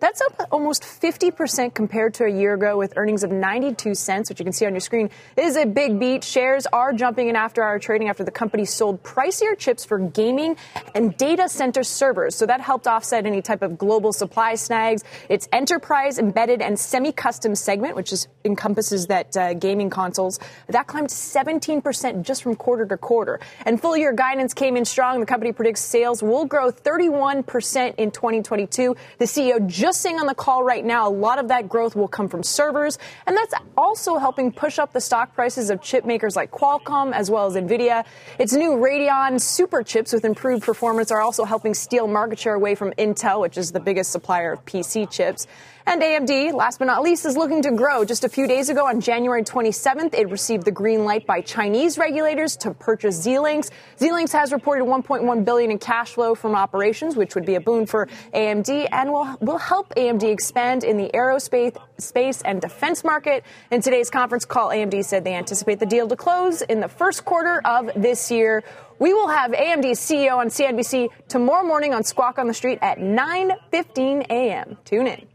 [0.00, 4.40] That's up almost 50% compared to a year ago with earnings of 92 cents, which
[4.40, 5.10] you can see on your screen.
[5.36, 6.24] It is a big beat.
[6.24, 10.56] Shares are jumping in after hour trading after the company sold pricier chips for gaming
[10.94, 12.34] and data center servers.
[12.34, 15.04] So that helped offset any type of global supply snags.
[15.28, 20.38] Its enterprise, embedded, and semi-custom segment, which is, encompasses that uh, gaming consoles,
[20.68, 23.40] that climbed 17% just from quarter to quarter.
[23.64, 25.20] And full year guidance came in strong.
[25.20, 28.96] The company predicts sales will grow 31% in 2022.
[29.18, 32.08] The CEO just saying on the call right now, a lot of that growth will
[32.08, 36.36] come from servers, and that's also helping push up the stock prices of chip makers
[36.36, 38.04] like Qualcomm as well as Nvidia.
[38.38, 42.74] Its new Radeon super chips with improved performance are also helping steal market share away
[42.74, 45.46] from Intel, which is the biggest supplier supplier of PC chips.
[45.86, 48.06] And AMD, last but not least, is looking to grow.
[48.06, 51.98] Just a few days ago, on January 27th, it received the green light by Chinese
[51.98, 53.70] regulators to purchase Xilinx.
[54.00, 57.84] Xilinx has reported 1.1 billion in cash flow from operations, which would be a boon
[57.84, 63.44] for AMD and will will help AMD expand in the aerospace space and defense market.
[63.70, 67.26] In today's conference call, AMD said they anticipate the deal to close in the first
[67.26, 68.64] quarter of this year.
[68.98, 72.98] We will have AMD's CEO on CNBC tomorrow morning on Squawk on the Street at
[72.98, 74.78] 9:15 a.m.
[74.86, 75.33] Tune in.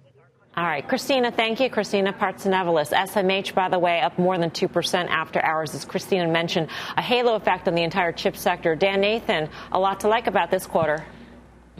[0.59, 1.69] All right, Christina, thank you.
[1.69, 2.91] Christina Partsinevelos.
[2.91, 6.67] SMH, by the way, up more than 2% after hours, as Christina mentioned,
[6.97, 8.75] a halo effect on the entire chip sector.
[8.75, 11.05] Dan Nathan, a lot to like about this quarter.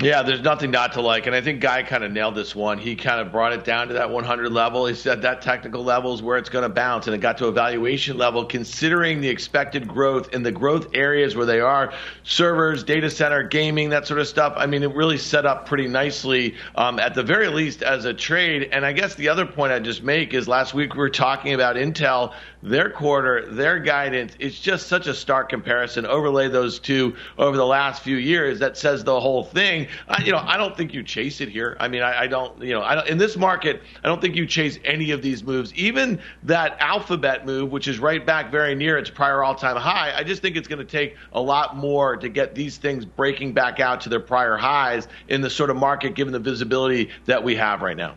[0.02, 1.28] Yeah, there's nothing not to like.
[1.28, 2.78] And I think Guy kind of nailed this one.
[2.78, 4.86] He kind of brought it down to that 100 level.
[4.86, 7.08] He said that technical level is where it's going to bounce.
[7.08, 11.36] And it got to a valuation level considering the expected growth in the growth areas
[11.36, 11.92] where they are
[12.24, 14.54] servers, data center, gaming, that sort of stuff.
[14.56, 18.14] I mean, it really set up pretty nicely, um, at the very least, as a
[18.14, 18.70] trade.
[18.72, 21.54] And I guess the other point I'd just make is last week we were talking
[21.54, 26.06] about Intel their quarter, their guidance, it's just such a stark comparison.
[26.06, 29.88] Overlay those two over the last few years, that says the whole thing.
[30.08, 31.78] I, you know, I don't think you chase it here.
[31.80, 34.36] I mean, I, I don't, you know, I don't, in this market, I don't think
[34.36, 35.74] you chase any of these moves.
[35.74, 40.24] Even that Alphabet move, which is right back very near its prior all-time high, I
[40.24, 43.80] just think it's going to take a lot more to get these things breaking back
[43.80, 47.56] out to their prior highs in the sort of market, given the visibility that we
[47.56, 48.16] have right now.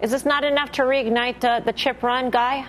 [0.00, 2.66] Is this not enough to reignite uh, the chip run, Guy?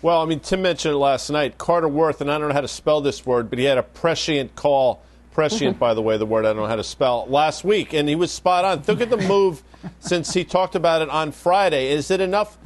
[0.00, 1.58] Well, I mean, Tim mentioned it last night.
[1.58, 3.82] Carter Worth, and I don't know how to spell this word, but he had a
[3.82, 5.02] prescient call.
[5.32, 5.78] Prescient, mm-hmm.
[5.78, 8.14] by the way, the word I don't know how to spell, last week, and he
[8.14, 8.82] was spot on.
[8.86, 9.62] Look at the move
[10.00, 11.90] since he talked about it on Friday.
[11.90, 12.58] Is it enough?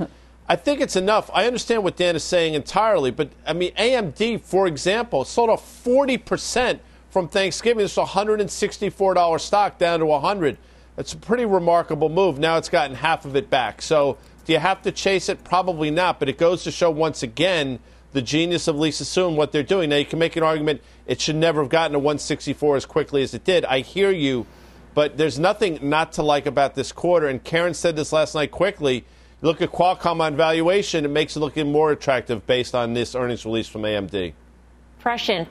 [0.48, 1.30] I think it's enough.
[1.32, 5.84] I understand what Dan is saying entirely, but I mean, AMD, for example, sold off
[5.84, 7.84] 40% from Thanksgiving.
[7.84, 10.58] It's a $164 stock down to 100
[10.96, 12.38] It's a pretty remarkable move.
[12.38, 13.80] Now it's gotten half of it back.
[13.80, 15.42] So do you have to chase it?
[15.44, 16.18] Probably not.
[16.18, 17.78] But it goes to show once again
[18.12, 19.90] the genius of Lisa Su and what they're doing.
[19.90, 23.22] Now, you can make an argument it should never have gotten to 164 as quickly
[23.22, 23.64] as it did.
[23.64, 24.46] I hear you,
[24.94, 27.26] but there's nothing not to like about this quarter.
[27.26, 29.04] And Karen said this last night quickly.
[29.40, 33.44] Look at Qualcomm on valuation, it makes it look more attractive based on this earnings
[33.44, 34.34] release from AMD.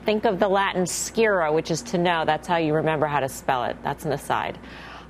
[0.06, 2.24] Think of the Latin scire, which is to know.
[2.24, 3.76] That's how you remember how to spell it.
[3.82, 4.58] That's an aside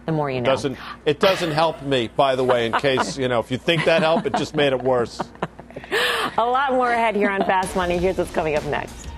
[0.06, 0.46] the more you know.
[0.46, 3.84] Doesn't, it doesn't help me, by the way, in case, you know, if you think
[3.84, 5.20] that helped, it just made it worse.
[6.38, 7.98] A lot more ahead here on Fast Money.
[7.98, 9.08] Here's what's coming up next.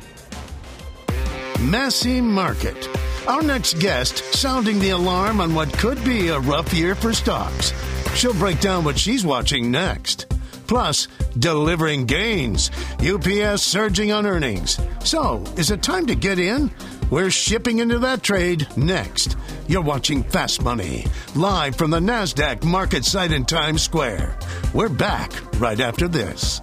[1.60, 2.88] Messy market.
[3.26, 7.72] Our next guest sounding the alarm on what could be a rough year for stocks.
[8.14, 10.26] She'll break down what she's watching next.
[10.66, 12.70] Plus, delivering gains.
[13.00, 14.78] UPS surging on earnings.
[15.04, 16.70] So, is it time to get in?
[17.10, 19.36] We're shipping into that trade next.
[19.68, 24.38] You're watching Fast Money, live from the NASDAQ market site in Times Square.
[24.72, 26.60] We're back right after this.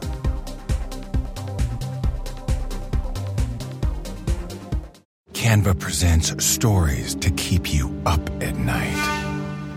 [5.33, 9.27] Canva presents stories to keep you up at night.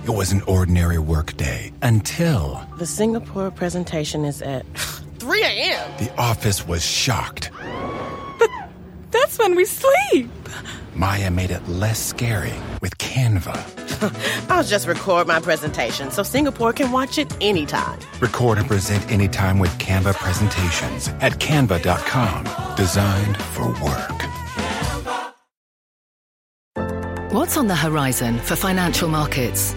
[0.04, 2.62] It was an ordinary workday until.
[2.76, 4.66] The Singapore presentation is at
[5.18, 5.90] 3 a.m.
[5.98, 7.50] The office was shocked.
[9.14, 10.28] That's when we sleep.
[10.96, 13.54] Maya made it less scary with Canva.
[14.50, 18.00] I'll just record my presentation so Singapore can watch it anytime.
[18.20, 22.76] Record and present anytime with Canva presentations at canva.com.
[22.76, 24.18] Designed for work.
[27.32, 29.76] What's on the horizon for financial markets?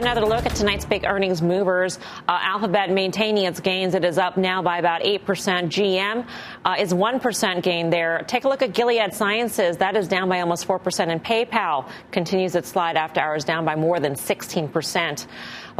[0.00, 1.98] Another look at tonight's big earnings movers.
[2.26, 3.94] Uh, Alphabet maintaining its gains.
[3.94, 5.20] It is up now by about 8%.
[5.20, 6.26] GM
[6.64, 8.24] uh, is 1% gain there.
[8.26, 9.76] Take a look at Gilead Sciences.
[9.76, 11.08] That is down by almost 4%.
[11.08, 15.26] And PayPal continues its slide after hours down by more than 16%.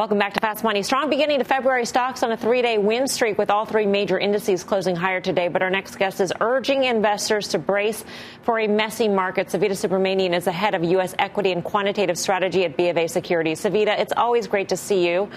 [0.00, 0.82] Welcome back to Fast Money.
[0.82, 4.18] Strong beginning to February stocks on a three day win streak with all three major
[4.18, 5.48] indices closing higher today.
[5.48, 8.02] But our next guest is urging investors to brace
[8.40, 9.48] for a messy market.
[9.48, 11.14] Savita Subramanian is the head of U.S.
[11.18, 13.60] equity and quantitative strategy at BofA Securities.
[13.60, 15.28] Savita, it's always great to see you.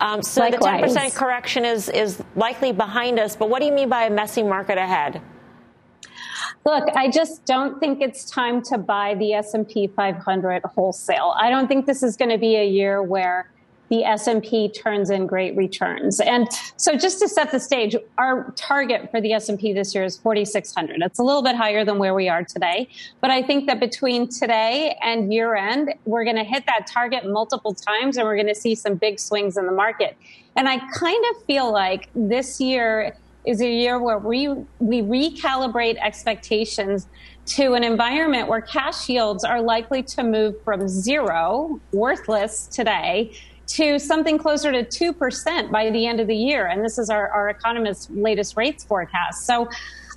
[0.00, 0.94] Um, so Likewise.
[0.94, 3.36] the 10% correction is, is likely behind us.
[3.36, 5.20] But what do you mean by a messy market ahead?
[6.64, 11.34] Look, I just don't think it's time to buy the S&P 500 wholesale.
[11.38, 13.50] I don't think this is going to be a year where
[13.88, 16.20] the S&P turns in great returns.
[16.20, 20.16] And so just to set the stage, our target for the S&P this year is
[20.16, 21.00] 4600.
[21.02, 22.88] It's a little bit higher than where we are today,
[23.20, 27.30] but I think that between today and year end, we're going to hit that target
[27.30, 30.16] multiple times and we're going to see some big swings in the market.
[30.56, 34.48] And I kind of feel like this year is a year where we
[34.80, 37.06] we recalibrate expectations
[37.46, 43.32] to an environment where cash yields are likely to move from zero, worthless today,
[43.66, 46.66] to something closer to 2% by the end of the year.
[46.66, 49.44] And this is our, our economist's latest rates forecast.
[49.46, 49.68] So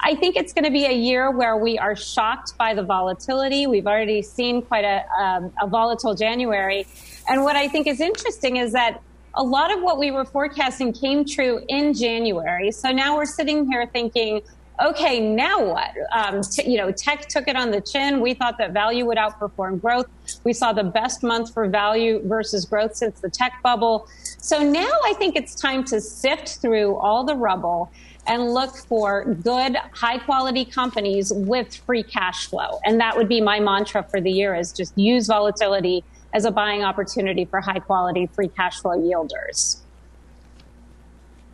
[0.02, 3.68] I think it's going to be a year where we are shocked by the volatility.
[3.68, 6.88] We've already seen quite a, um, a volatile January.
[7.28, 9.02] And what I think is interesting is that
[9.36, 12.72] a lot of what we were forecasting came true in January.
[12.72, 14.42] So now we're sitting here thinking,
[14.82, 15.92] okay, now what?
[16.12, 18.22] Um, t- you know, tech took it on the chin.
[18.22, 20.08] We thought that value would outperform growth.
[20.44, 24.08] We saw the best month for value versus growth since the tech bubble.
[24.40, 27.92] So now I think it's time to sift through all the rubble
[28.28, 32.80] and look for good, high quality companies with free cash flow.
[32.86, 36.52] And that would be my mantra for the year is just use volatility as a
[36.52, 39.82] buying opportunity for high quality free cash flow yielders.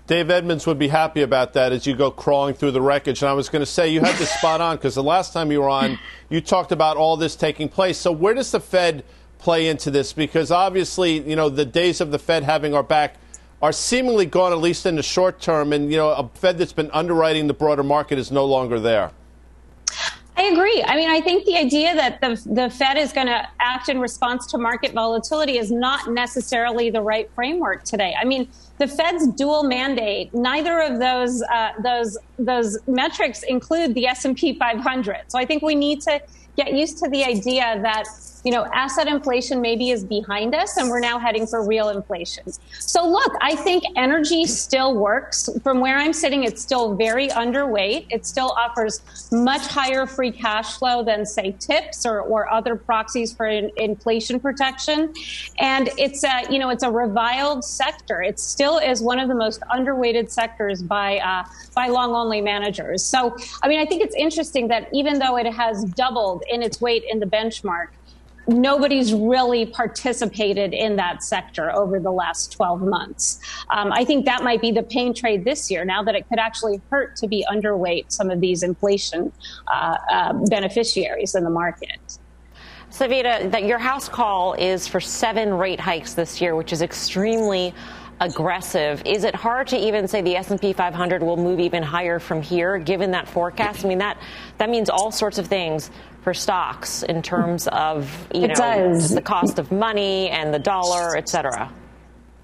[0.08, 3.24] Dave Edmonds would be happy about that as you go crawling through the wreckage.
[3.24, 5.52] And I was going to say, you had this spot on because the last time
[5.52, 5.98] you were on,
[6.30, 7.98] you talked about all this taking place.
[7.98, 9.04] So, where does the Fed
[9.40, 10.14] play into this?
[10.14, 13.16] Because obviously, you know, the days of the Fed having our back
[13.64, 15.74] are seemingly gone, at least in the short term.
[15.74, 19.12] And, you know, a Fed that's been underwriting the broader market is no longer there.
[20.38, 20.84] I agree.
[20.86, 24.00] I mean, I think the idea that the, the Fed is going to act in
[24.00, 28.14] response to market volatility is not necessarily the right framework today.
[28.20, 34.08] I mean, the Fed's dual mandate, neither of those uh, those those metrics include the
[34.08, 35.24] S&P 500.
[35.30, 36.22] So I think we need to
[36.58, 38.06] get used to the idea that
[38.46, 42.44] you know, asset inflation maybe is behind us and we're now heading for real inflation.
[42.78, 45.50] So look, I think energy still works.
[45.64, 48.06] From where I'm sitting, it's still very underweight.
[48.12, 53.34] It still offers much higher free cash flow than say TIPS or, or other proxies
[53.34, 55.12] for in, inflation protection.
[55.58, 58.22] And it's a, you know, it's a reviled sector.
[58.22, 63.04] It still is one of the most underweighted sectors by, uh, by long only managers.
[63.04, 66.80] So, I mean, I think it's interesting that even though it has doubled in its
[66.80, 67.88] weight in the benchmark,
[68.48, 73.40] nobody's really participated in that sector over the last 12 months.
[73.70, 76.40] Um, I think that might be the pain trade this year, now that it could
[76.40, 79.32] actually hurt to be underweight some of these inflation
[79.68, 82.20] uh, uh, beneficiaries in the market.
[82.92, 87.74] Savita, that your house call is for seven rate hikes this year, which is extremely
[88.22, 89.02] aggressive.
[89.06, 92.78] Is it hard to even say the S&P 500 will move even higher from here,
[92.78, 93.84] given that forecast?
[93.84, 94.18] I mean, that
[94.58, 95.92] that means all sorts of things
[96.26, 101.16] for stocks in terms of you it know the cost of money and the dollar,
[101.16, 101.72] et cetera.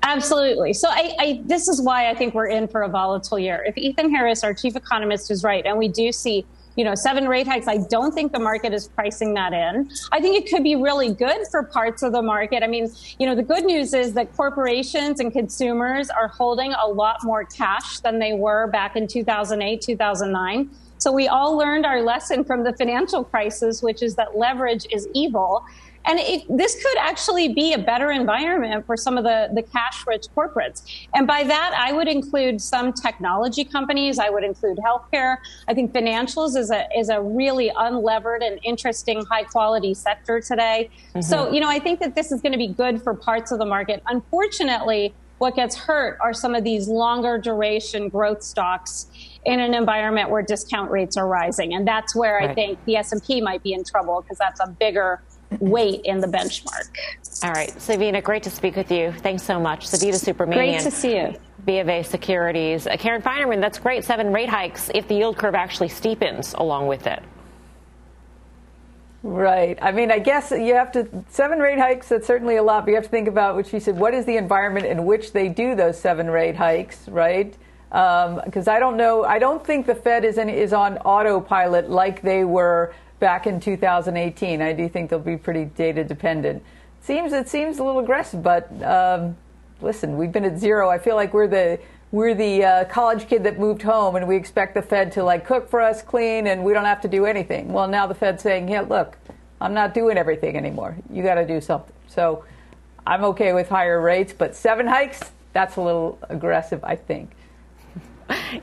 [0.03, 0.71] Absolutely.
[0.73, 3.63] So I, I, this is why I think we're in for a volatile year.
[3.67, 6.45] If Ethan Harris, our chief economist, is right, and we do see
[6.75, 7.67] you know, seven rate hikes.
[7.67, 9.89] I don't think the market is pricing that in.
[10.11, 12.63] I think it could be really good for parts of the market.
[12.63, 12.89] I mean,
[13.19, 17.43] you know, the good news is that corporations and consumers are holding a lot more
[17.43, 20.69] cash than they were back in 2008, 2009.
[21.01, 25.07] So we all learned our lesson from the financial crisis, which is that leverage is
[25.15, 25.65] evil.
[26.05, 30.05] And it, this could actually be a better environment for some of the, the cash
[30.05, 30.83] rich corporates.
[31.15, 34.19] And by that, I would include some technology companies.
[34.19, 35.37] I would include healthcare.
[35.67, 40.91] I think financials is a, is a really unlevered and interesting high quality sector today.
[41.09, 41.21] Mm-hmm.
[41.21, 43.57] So, you know, I think that this is going to be good for parts of
[43.57, 44.03] the market.
[44.05, 49.07] Unfortunately, what gets hurt are some of these longer duration growth stocks
[49.45, 51.73] in an environment where discount rates are rising.
[51.73, 52.49] And that's where right.
[52.49, 55.21] I think the S&P might be in trouble because that's a bigger
[55.59, 56.95] weight in the benchmark.
[57.43, 59.11] All right, Savita, great to speak with you.
[59.11, 59.87] Thanks so much.
[59.87, 60.53] Savita Subramanian.
[60.53, 61.33] Great to see you.
[61.65, 62.87] B of A Securities.
[62.87, 64.03] Uh, Karen Finerman, that's great.
[64.03, 67.21] Seven rate hikes if the yield curve actually steepens along with it.
[69.23, 69.77] Right.
[69.81, 72.89] I mean, I guess you have to, seven rate hikes, that's certainly a lot, but
[72.89, 73.97] you have to think about what she said.
[73.97, 77.55] What is the environment in which they do those seven rate hikes, right?
[77.91, 81.89] Because um, I don't know, I don't think the Fed is, in, is on autopilot
[81.89, 84.61] like they were back in 2018.
[84.61, 86.63] I do think they'll be pretty data dependent.
[87.01, 89.35] Seems it seems a little aggressive, but um,
[89.81, 90.89] listen, we've been at zero.
[90.89, 91.79] I feel like we're the
[92.11, 95.45] we're the uh, college kid that moved home, and we expect the Fed to like
[95.45, 97.73] cook for us, clean, and we don't have to do anything.
[97.73, 99.17] Well, now the Fed's saying, "Yeah, look,
[99.59, 100.95] I'm not doing everything anymore.
[101.09, 102.45] You got to do something." So,
[103.05, 105.19] I'm okay with higher rates, but seven hikes,
[105.53, 107.31] that's a little aggressive, I think.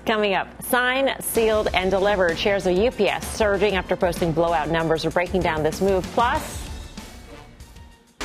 [0.07, 2.39] Coming up, signed, sealed, and delivered.
[2.39, 5.05] Shares of UPS surging after posting blowout numbers.
[5.05, 6.05] We're breaking down this move.
[6.15, 6.69] Plus,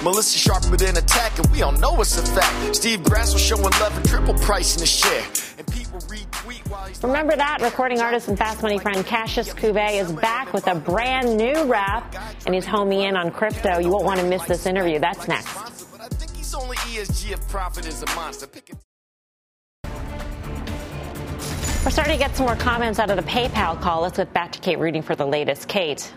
[0.03, 2.75] Melissa sharper than attack, and we all know it's a fact.
[2.75, 5.23] Steve Grasso showing love and triple price in the share.
[5.57, 7.01] And people retweet while he's.
[7.01, 7.61] Remember that?
[7.61, 12.15] Recording artist and fast money friend Cassius Cuvée is back with a brand new rap,
[12.45, 13.79] and he's homing in on crypto.
[13.79, 14.99] You won't want to miss this interview.
[14.99, 15.57] That's next.
[21.83, 24.03] We're starting to get some more comments out of the PayPal call.
[24.03, 25.67] Let's get back to Kate Rooney for the latest.
[25.67, 26.13] Kate.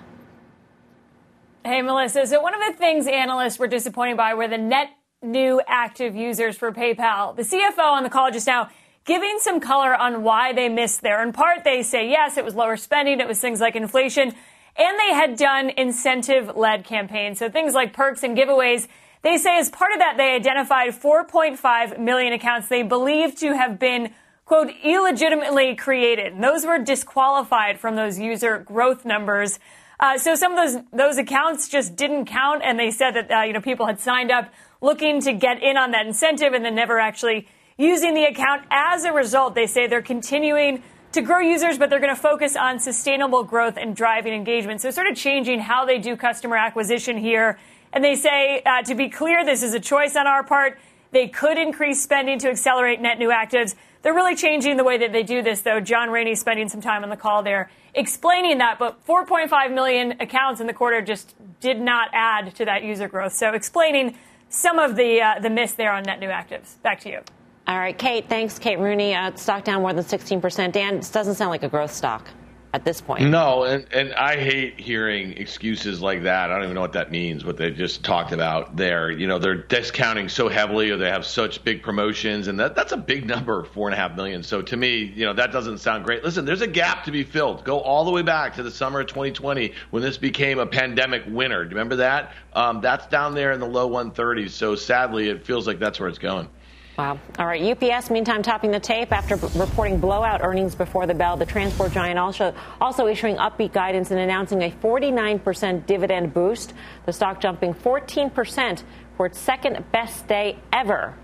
[1.65, 2.25] Hey, Melissa.
[2.29, 4.91] So, one of the things analysts were disappointed by were the net
[5.23, 7.35] new active users for PayPal.
[7.35, 8.71] The CFO on the call just now
[9.05, 11.21] giving some color on why they missed there.
[11.21, 14.33] In part, they say, yes, it was lower spending, it was things like inflation,
[14.77, 17.41] and they had done incentive led campaigns.
[17.41, 18.87] So, things like perks and giveaways.
[19.23, 23.81] They say as part of that, they identified 4.5 million accounts they believe to have
[23.81, 24.13] been
[24.47, 26.33] quote, illegitimately created.
[26.33, 29.59] And those were disqualified from those user growth numbers.
[30.01, 33.43] Uh, so some of those those accounts just didn't count, and they said that uh,
[33.43, 36.75] you know people had signed up looking to get in on that incentive, and then
[36.75, 38.65] never actually using the account.
[38.71, 40.83] As a result, they say they're continuing
[41.13, 44.83] to grow users, but they're going to focus on sustainable growth and driving engagement.
[44.83, 47.59] So sort of changing how they do customer acquisition here.
[47.93, 50.79] And they say, uh, to be clear, this is a choice on our part.
[51.13, 53.75] They could increase spending to accelerate net new actives.
[54.07, 55.81] They're really changing the way that they do this, though.
[55.81, 60.61] John Rainey spending some time on the call there explaining that, but 4.5 million accounts
[60.61, 63.33] in the quarter just did not add to that user growth.
[63.33, 64.17] So explaining
[64.49, 66.81] some of the uh, the miss there on net new actives.
[66.83, 67.21] Back to you.
[67.67, 68.29] All right, Kate.
[68.29, 69.13] Thanks, Kate Rooney.
[69.13, 70.71] Uh, stock down more than 16%.
[70.71, 72.29] Dan, this doesn't sound like a growth stock
[72.77, 73.23] at this point.
[73.23, 76.51] No, and, and I hate hearing excuses like that.
[76.51, 79.11] I don't even know what that means, what they just talked about there.
[79.11, 82.93] You know, they're discounting so heavily or they have such big promotions, and that, that's
[82.93, 84.43] a big number, four and a half million.
[84.43, 86.23] So to me, you know, that doesn't sound great.
[86.23, 87.65] Listen, there's a gap to be filled.
[87.65, 91.23] Go all the way back to the summer of 2020 when this became a pandemic
[91.29, 91.65] winner.
[91.65, 92.33] Do you remember that?
[92.53, 94.51] Um, that's down there in the low 130s.
[94.51, 96.51] So sadly, it feels like that's where it's going.
[96.99, 97.19] Wow.
[97.39, 97.63] All right.
[97.63, 101.37] UPS, meantime, topping the tape after b- reporting blowout earnings before the bell.
[101.37, 106.73] The transport giant also, also issuing upbeat guidance and announcing a 49% dividend boost.
[107.05, 108.83] The stock jumping 14%
[109.17, 111.15] for its second best day ever.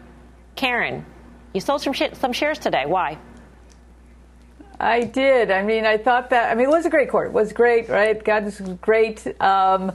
[0.57, 1.07] Karen,
[1.55, 2.85] you sold some, sh- some shares today.
[2.85, 3.17] Why?
[4.79, 5.51] I did.
[5.51, 7.29] I mean, I thought that, I mean, it was a great quarter.
[7.29, 8.23] It was great, right?
[8.23, 9.27] God, this was great.
[9.41, 9.93] Um,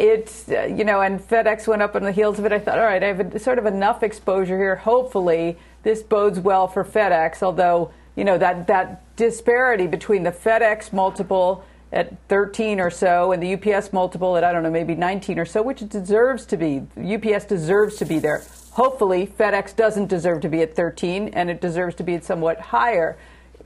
[0.00, 2.52] it's uh, you know, and FedEx went up on the heels of it.
[2.52, 4.76] I thought, all right, I have a, sort of enough exposure here.
[4.76, 7.42] Hopefully, this bodes well for FedEx.
[7.42, 13.42] Although you know that that disparity between the FedEx multiple at 13 or so and
[13.42, 16.56] the UPS multiple at I don't know maybe 19 or so, which it deserves to
[16.56, 16.86] be.
[16.96, 18.42] UPS deserves to be there.
[18.72, 22.58] Hopefully, FedEx doesn't deserve to be at 13, and it deserves to be at somewhat
[22.58, 23.18] higher.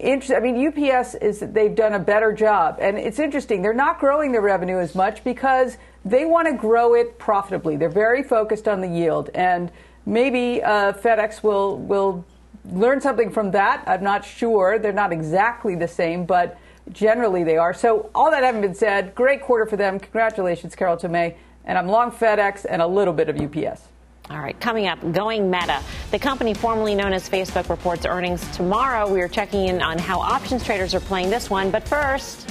[0.02, 3.62] I mean, UPS is they've done a better job, and it's interesting.
[3.62, 7.76] They're not growing their revenue as much because they want to grow it profitably.
[7.76, 9.70] They're very focused on the yield, and
[10.06, 12.24] maybe uh, FedEx will will
[12.72, 13.84] learn something from that.
[13.86, 14.78] I'm not sure.
[14.78, 16.58] They're not exactly the same, but
[16.92, 17.74] generally they are.
[17.74, 19.98] So all that having been said, great quarter for them.
[19.98, 21.36] Congratulations, Carol Tomé.
[21.64, 23.82] And I'm long FedEx and a little bit of UPS.
[24.30, 25.82] All right, coming up, going meta.
[26.10, 29.10] The company formerly known as Facebook reports earnings tomorrow.
[29.10, 31.70] We are checking in on how options traders are playing this one.
[31.70, 32.48] But first,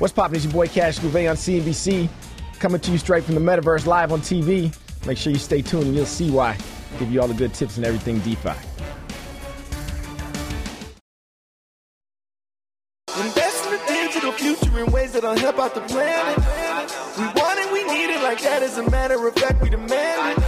[0.00, 0.34] what's poppin'?
[0.34, 2.08] It's your boy Cash Cuvée on CNBC,
[2.58, 4.74] coming to you straight from the metaverse live on TV.
[5.06, 6.56] Make sure you stay tuned and you'll see why.
[6.98, 8.50] Give you all the good tips and everything DeFi.
[13.16, 16.38] Invest in the future in ways that'll help out the planet.
[17.18, 18.62] We want it, we need it like that.
[18.62, 20.44] As a matter of fact, we demand it.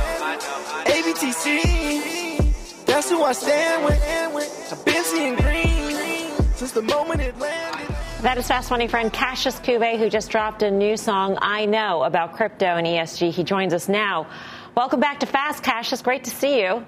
[0.88, 4.72] ABTC, that's who I stand with.
[4.72, 7.91] I've been seeing green since the moment it landed.
[8.22, 12.04] That is Fast Money friend Cassius Cuvée, who just dropped a new song, I Know,
[12.04, 13.32] about crypto and ESG.
[13.32, 14.28] He joins us now.
[14.76, 16.02] Welcome back to Fast, Cassius.
[16.02, 16.86] Great to see you.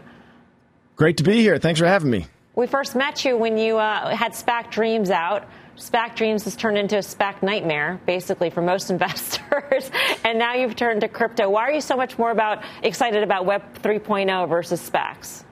[0.95, 1.59] Great to be here.
[1.59, 2.27] Thanks for having me.
[2.55, 5.49] We first met you when you uh, had SPAC Dreams out.
[5.77, 9.91] SPAC Dreams has turned into a SPAC nightmare, basically, for most investors.
[10.23, 11.51] and now you've turned to crypto.
[11.51, 15.43] Why are you so much more about excited about Web 3.0 versus SPACs?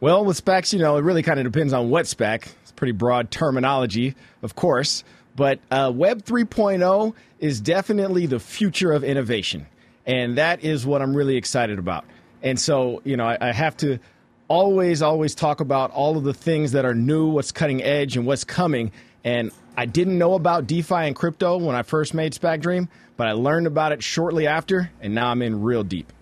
[0.00, 2.52] Well, with SPACs, you know, it really kind of depends on what SPAC.
[2.78, 5.02] Pretty broad terminology, of course.
[5.34, 9.66] But uh, Web 3.0 is definitely the future of innovation.
[10.06, 12.04] And that is what I'm really excited about.
[12.40, 13.98] And so, you know, I, I have to
[14.46, 18.24] always, always talk about all of the things that are new, what's cutting edge, and
[18.24, 18.92] what's coming.
[19.24, 23.26] And I didn't know about DeFi and crypto when I first made SPAC Dream, but
[23.26, 26.12] I learned about it shortly after, and now I'm in real deep.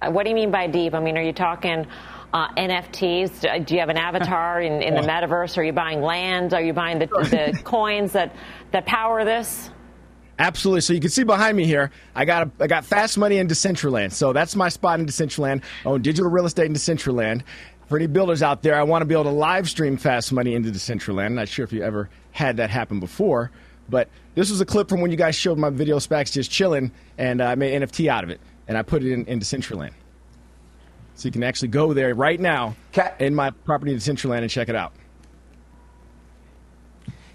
[0.00, 0.94] Uh, what do you mean by deep?
[0.94, 1.88] I mean, are you talking
[2.32, 3.66] uh, NFTs?
[3.66, 5.56] Do you have an avatar in, in the metaverse?
[5.58, 6.54] Are you buying land?
[6.54, 8.34] Are you buying the, the coins that,
[8.72, 9.70] that power this?
[10.38, 10.80] Absolutely.
[10.80, 13.46] So you can see behind me here, I got a, I got fast money in
[13.46, 14.12] Decentraland.
[14.12, 15.62] So that's my spot in Decentraland.
[15.84, 17.42] I own digital real estate in Decentraland.
[17.88, 20.54] For any builders out there, I want to be able to live stream fast money
[20.54, 21.32] into Decentraland.
[21.32, 23.50] Not sure if you ever had that happen before,
[23.88, 26.92] but this was a clip from when you guys showed my video SPACs just chilling,
[27.18, 29.90] and uh, I made NFT out of it, and I put it in, in Decentraland.
[31.20, 32.74] So you can actually go there right now
[33.18, 34.94] in my property in Decentraland and check it out.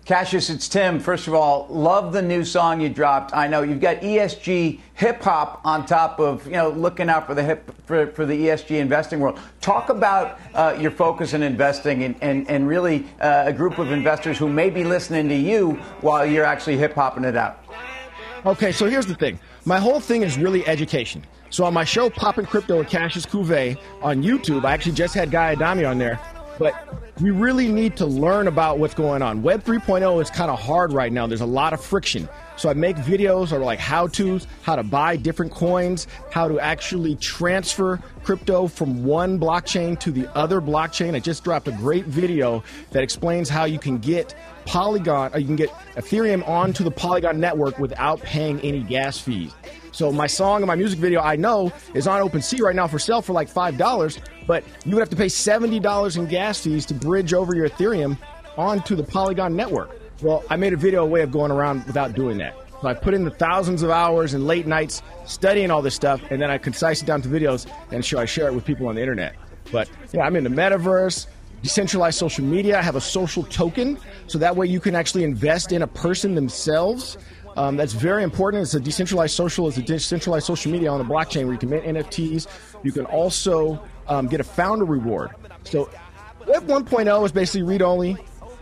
[0.05, 0.99] Cassius, it's Tim.
[0.99, 3.36] First of all, love the new song you dropped.
[3.36, 7.36] I know you've got ESG hip hop on top of you know looking out for
[7.36, 9.39] the hip for, for the ESG investing world.
[9.61, 13.91] Talk about uh, your focus in investing and and, and really uh, a group of
[13.91, 17.63] investors who may be listening to you while you're actually hip hopping it out.
[18.47, 19.39] Okay, so here's the thing.
[19.65, 21.23] My whole thing is really education.
[21.50, 25.32] So on my show, Poppin' Crypto with Cassius Cuvée on YouTube, I actually just had
[25.32, 26.20] Guy Adami on there.
[26.60, 26.74] But
[27.22, 29.41] we really need to learn about what's going on.
[29.41, 31.28] Web 3.0 is kind of hard right now.
[31.28, 32.28] There's a lot of friction.
[32.58, 36.60] So I make videos or like how to's, how to buy different coins, how to
[36.60, 41.16] actually transfer crypto from one blockchain to the other blockchain.
[41.16, 44.36] I just dropped a great video that explains how you can get
[44.66, 49.53] Polygon, or you can get Ethereum onto the Polygon network without paying any gas fees.
[49.91, 52.99] So my song and my music video, I know, is on OpenSea right now for
[52.99, 56.60] sale for like five dollars, but you would have to pay seventy dollars in gas
[56.62, 58.18] fees to bridge over your Ethereum
[58.58, 59.91] onto the Polygon network.
[60.22, 62.55] Well, I made a video a way of going around without doing that.
[62.82, 66.22] So I put in the thousands of hours and late nights studying all this stuff,
[66.30, 68.88] and then I concise it down to videos and show I share it with people
[68.88, 69.36] on the internet.
[69.72, 71.28] But yeah, I'm in the metaverse,
[71.63, 72.78] decentralized social media.
[72.78, 73.97] I have a social token,
[74.28, 77.18] so that way you can actually invest in a person themselves.
[77.57, 78.63] Um, that's very important.
[78.63, 79.68] It's a decentralized social.
[79.68, 82.47] It's a decentralized social media on the blockchain where you can mint NFTs.
[82.84, 85.32] You can also um, get a founder reward.
[85.63, 85.89] So
[86.47, 88.18] Web 1.0 is basically read only.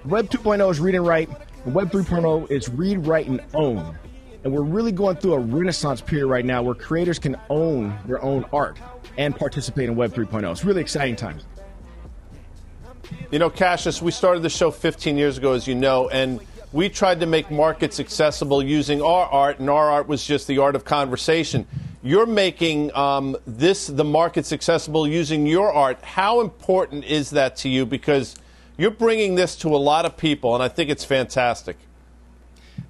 [0.06, 1.30] Web 2.0 is read and write.
[1.66, 3.98] Web 3.0 is read, write, and own.
[4.44, 8.22] And we're really going through a renaissance period right now where creators can own their
[8.22, 8.78] own art
[9.18, 10.52] and participate in Web 3.0.
[10.52, 11.46] It's really exciting times.
[13.32, 16.42] You know, Cassius, we started the show 15 years ago, as you know, and
[16.74, 20.58] we tried to make markets accessible using our art, and our art was just the
[20.58, 21.66] art of conversation.
[22.02, 26.04] You're making um, this the markets accessible using your art.
[26.04, 27.86] How important is that to you?
[27.86, 28.36] Because
[28.78, 31.78] you're bringing this to a lot of people, and I think it's fantastic.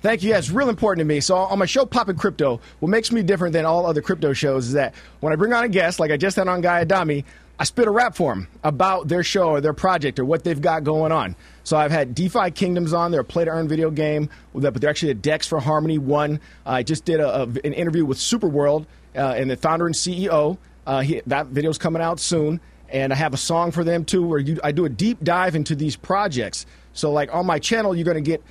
[0.02, 0.32] Thank you.
[0.32, 1.22] Yeah, it's real important to me.
[1.22, 4.68] So on my show, Poppin' Crypto, what makes me different than all other crypto shows
[4.68, 7.24] is that when I bring on a guest, like I just had on Guy Adami,
[7.60, 10.60] I spit a rap for them about their show or their project or what they've
[10.60, 11.36] got going on.
[11.64, 13.12] So I've had DeFi Kingdoms on.
[13.12, 16.42] They're a play to earn video game, but they're actually a Dex for Harmony One.
[16.66, 20.58] I just did a, a, an interview with Superworld uh, and the founder and CEO.
[20.86, 22.60] Uh, he, that video's coming out soon,
[22.94, 25.56] and I have a song for them too, where you, I do a deep dive
[25.56, 26.66] into these projects.
[26.94, 28.42] So like on my channel, you're going to get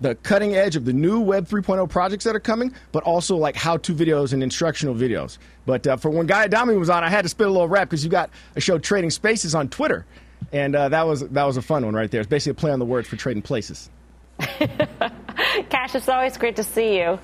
[0.00, 3.56] the cutting edge of the new Web 3.0 projects that are coming, but also like
[3.56, 5.38] how-to videos and instructional videos.
[5.66, 7.88] But uh, for when Guy Adami was on, I had to spit a little rap
[7.88, 10.06] because you got a show Trading Spaces on Twitter,
[10.52, 12.20] and uh, that was that was a fun one right there.
[12.20, 13.90] It's basically a play on the words for trading places.
[14.38, 17.18] Cash, it's always great to see you.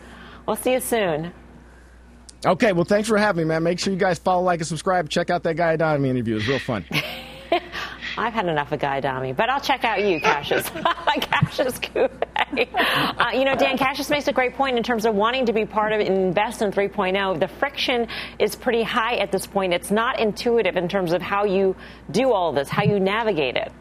[0.47, 1.33] We'll see you soon.
[2.47, 3.63] Okay, well, thanks for having me, man.
[3.63, 5.09] Make sure you guys follow, like, and subscribe.
[5.09, 6.37] Check out that Guy Adami interview.
[6.37, 6.85] It's real fun.
[8.17, 10.69] I've had enough of Guy Adami, but I'll check out you, Cassius.
[11.21, 12.69] Cassius Cuvée.
[13.19, 15.65] Uh, you know, Dan, Cassius makes a great point in terms of wanting to be
[15.65, 17.41] part of Invest in 3.0.
[17.41, 18.07] The friction
[18.39, 19.73] is pretty high at this point.
[19.73, 21.75] It's not intuitive in terms of how you
[22.11, 23.73] do all this, how you navigate it.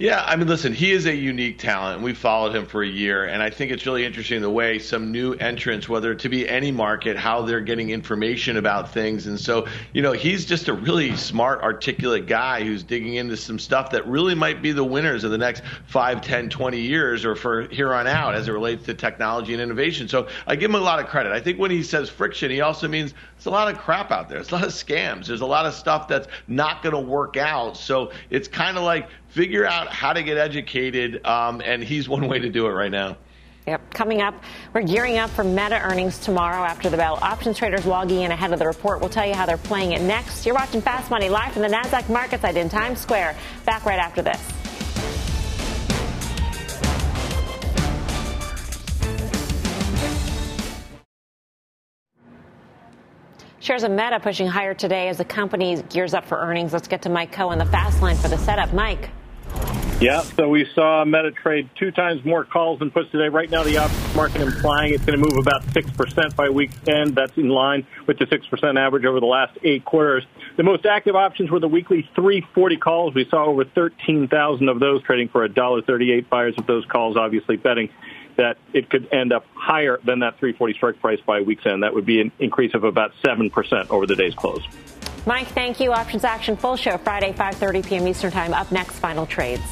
[0.00, 2.00] Yeah, I mean, listen, he is a unique talent.
[2.00, 5.12] We followed him for a year, and I think it's really interesting the way some
[5.12, 9.26] new entrants, whether to be any market, how they're getting information about things.
[9.26, 13.58] And so, you know, he's just a really smart, articulate guy who's digging into some
[13.58, 17.36] stuff that really might be the winners of the next 5, 10, 20 years or
[17.36, 20.08] for here on out as it relates to technology and innovation.
[20.08, 21.32] So I give him a lot of credit.
[21.32, 24.30] I think when he says friction, he also means there's a lot of crap out
[24.30, 24.38] there.
[24.38, 25.26] There's a lot of scams.
[25.26, 27.76] There's a lot of stuff that's not going to work out.
[27.76, 32.28] So it's kind of like figure out how to get educated, um, and he's one
[32.28, 33.16] way to do it right now.
[33.66, 33.94] Yep.
[33.94, 34.34] Coming up,
[34.72, 37.18] we're gearing up for Meta earnings tomorrow after the bell.
[37.22, 39.00] Options traders logging in ahead of the report.
[39.00, 40.46] We'll tell you how they're playing it next.
[40.46, 43.36] You're watching Fast Money live from the NASDAQ market site in Times Square.
[43.66, 44.40] Back right after this.
[53.60, 56.72] Shares of Meta pushing higher today as the company gears up for earnings.
[56.72, 58.72] Let's get to Mike on the fast line for the setup.
[58.72, 59.10] Mike.
[60.00, 63.28] Yeah, so we saw Meta trade two times more calls than puts today.
[63.28, 67.14] Right now, the options market implying it's going to move about 6% by week's end.
[67.14, 70.24] That's in line with the 6% average over the last eight quarters.
[70.56, 73.14] The most active options were the weekly 340 calls.
[73.14, 76.30] We saw over 13,000 of those trading for $1.38.
[76.30, 77.90] Buyers of those calls obviously betting
[78.36, 81.82] that it could end up higher than that 340 strike price by week's end.
[81.82, 84.62] That would be an increase of about 7% over the day's close.
[85.26, 85.92] Mike, thank you.
[85.92, 88.08] Options Action full show Friday, 5:30 p.m.
[88.08, 88.54] Eastern Time.
[88.54, 89.62] Up next, final trades.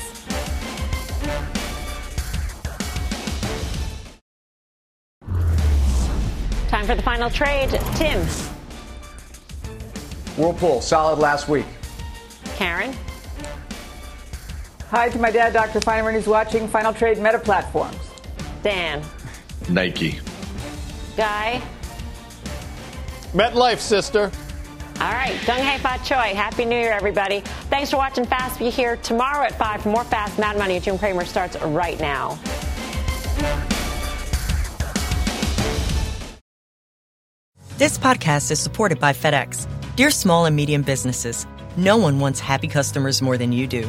[6.69, 7.71] Time for the final trade.
[7.97, 8.21] Tim.
[10.37, 11.67] Whirlpool, solid last week.
[12.57, 12.95] Karen.
[14.91, 15.81] Hi to my dad, Dr.
[15.81, 17.97] Finerman, who's watching Final Trade Meta Platforms.
[18.63, 19.03] Dan.
[19.69, 20.21] Nike.
[21.17, 21.61] Guy.
[23.33, 24.31] MetLife, sister.
[25.01, 26.35] All right, Dong Hei Fa Choi.
[26.35, 27.41] Happy New Year, everybody.
[27.71, 28.59] Thanks for watching Fast.
[28.59, 30.81] Be here tomorrow at 5 for more Fast Mad Money.
[30.81, 32.37] Jim Cramer starts right now.
[37.77, 39.69] This podcast is supported by FedEx.
[39.95, 41.47] Dear small and medium businesses,
[41.77, 43.89] no one wants happy customers more than you do.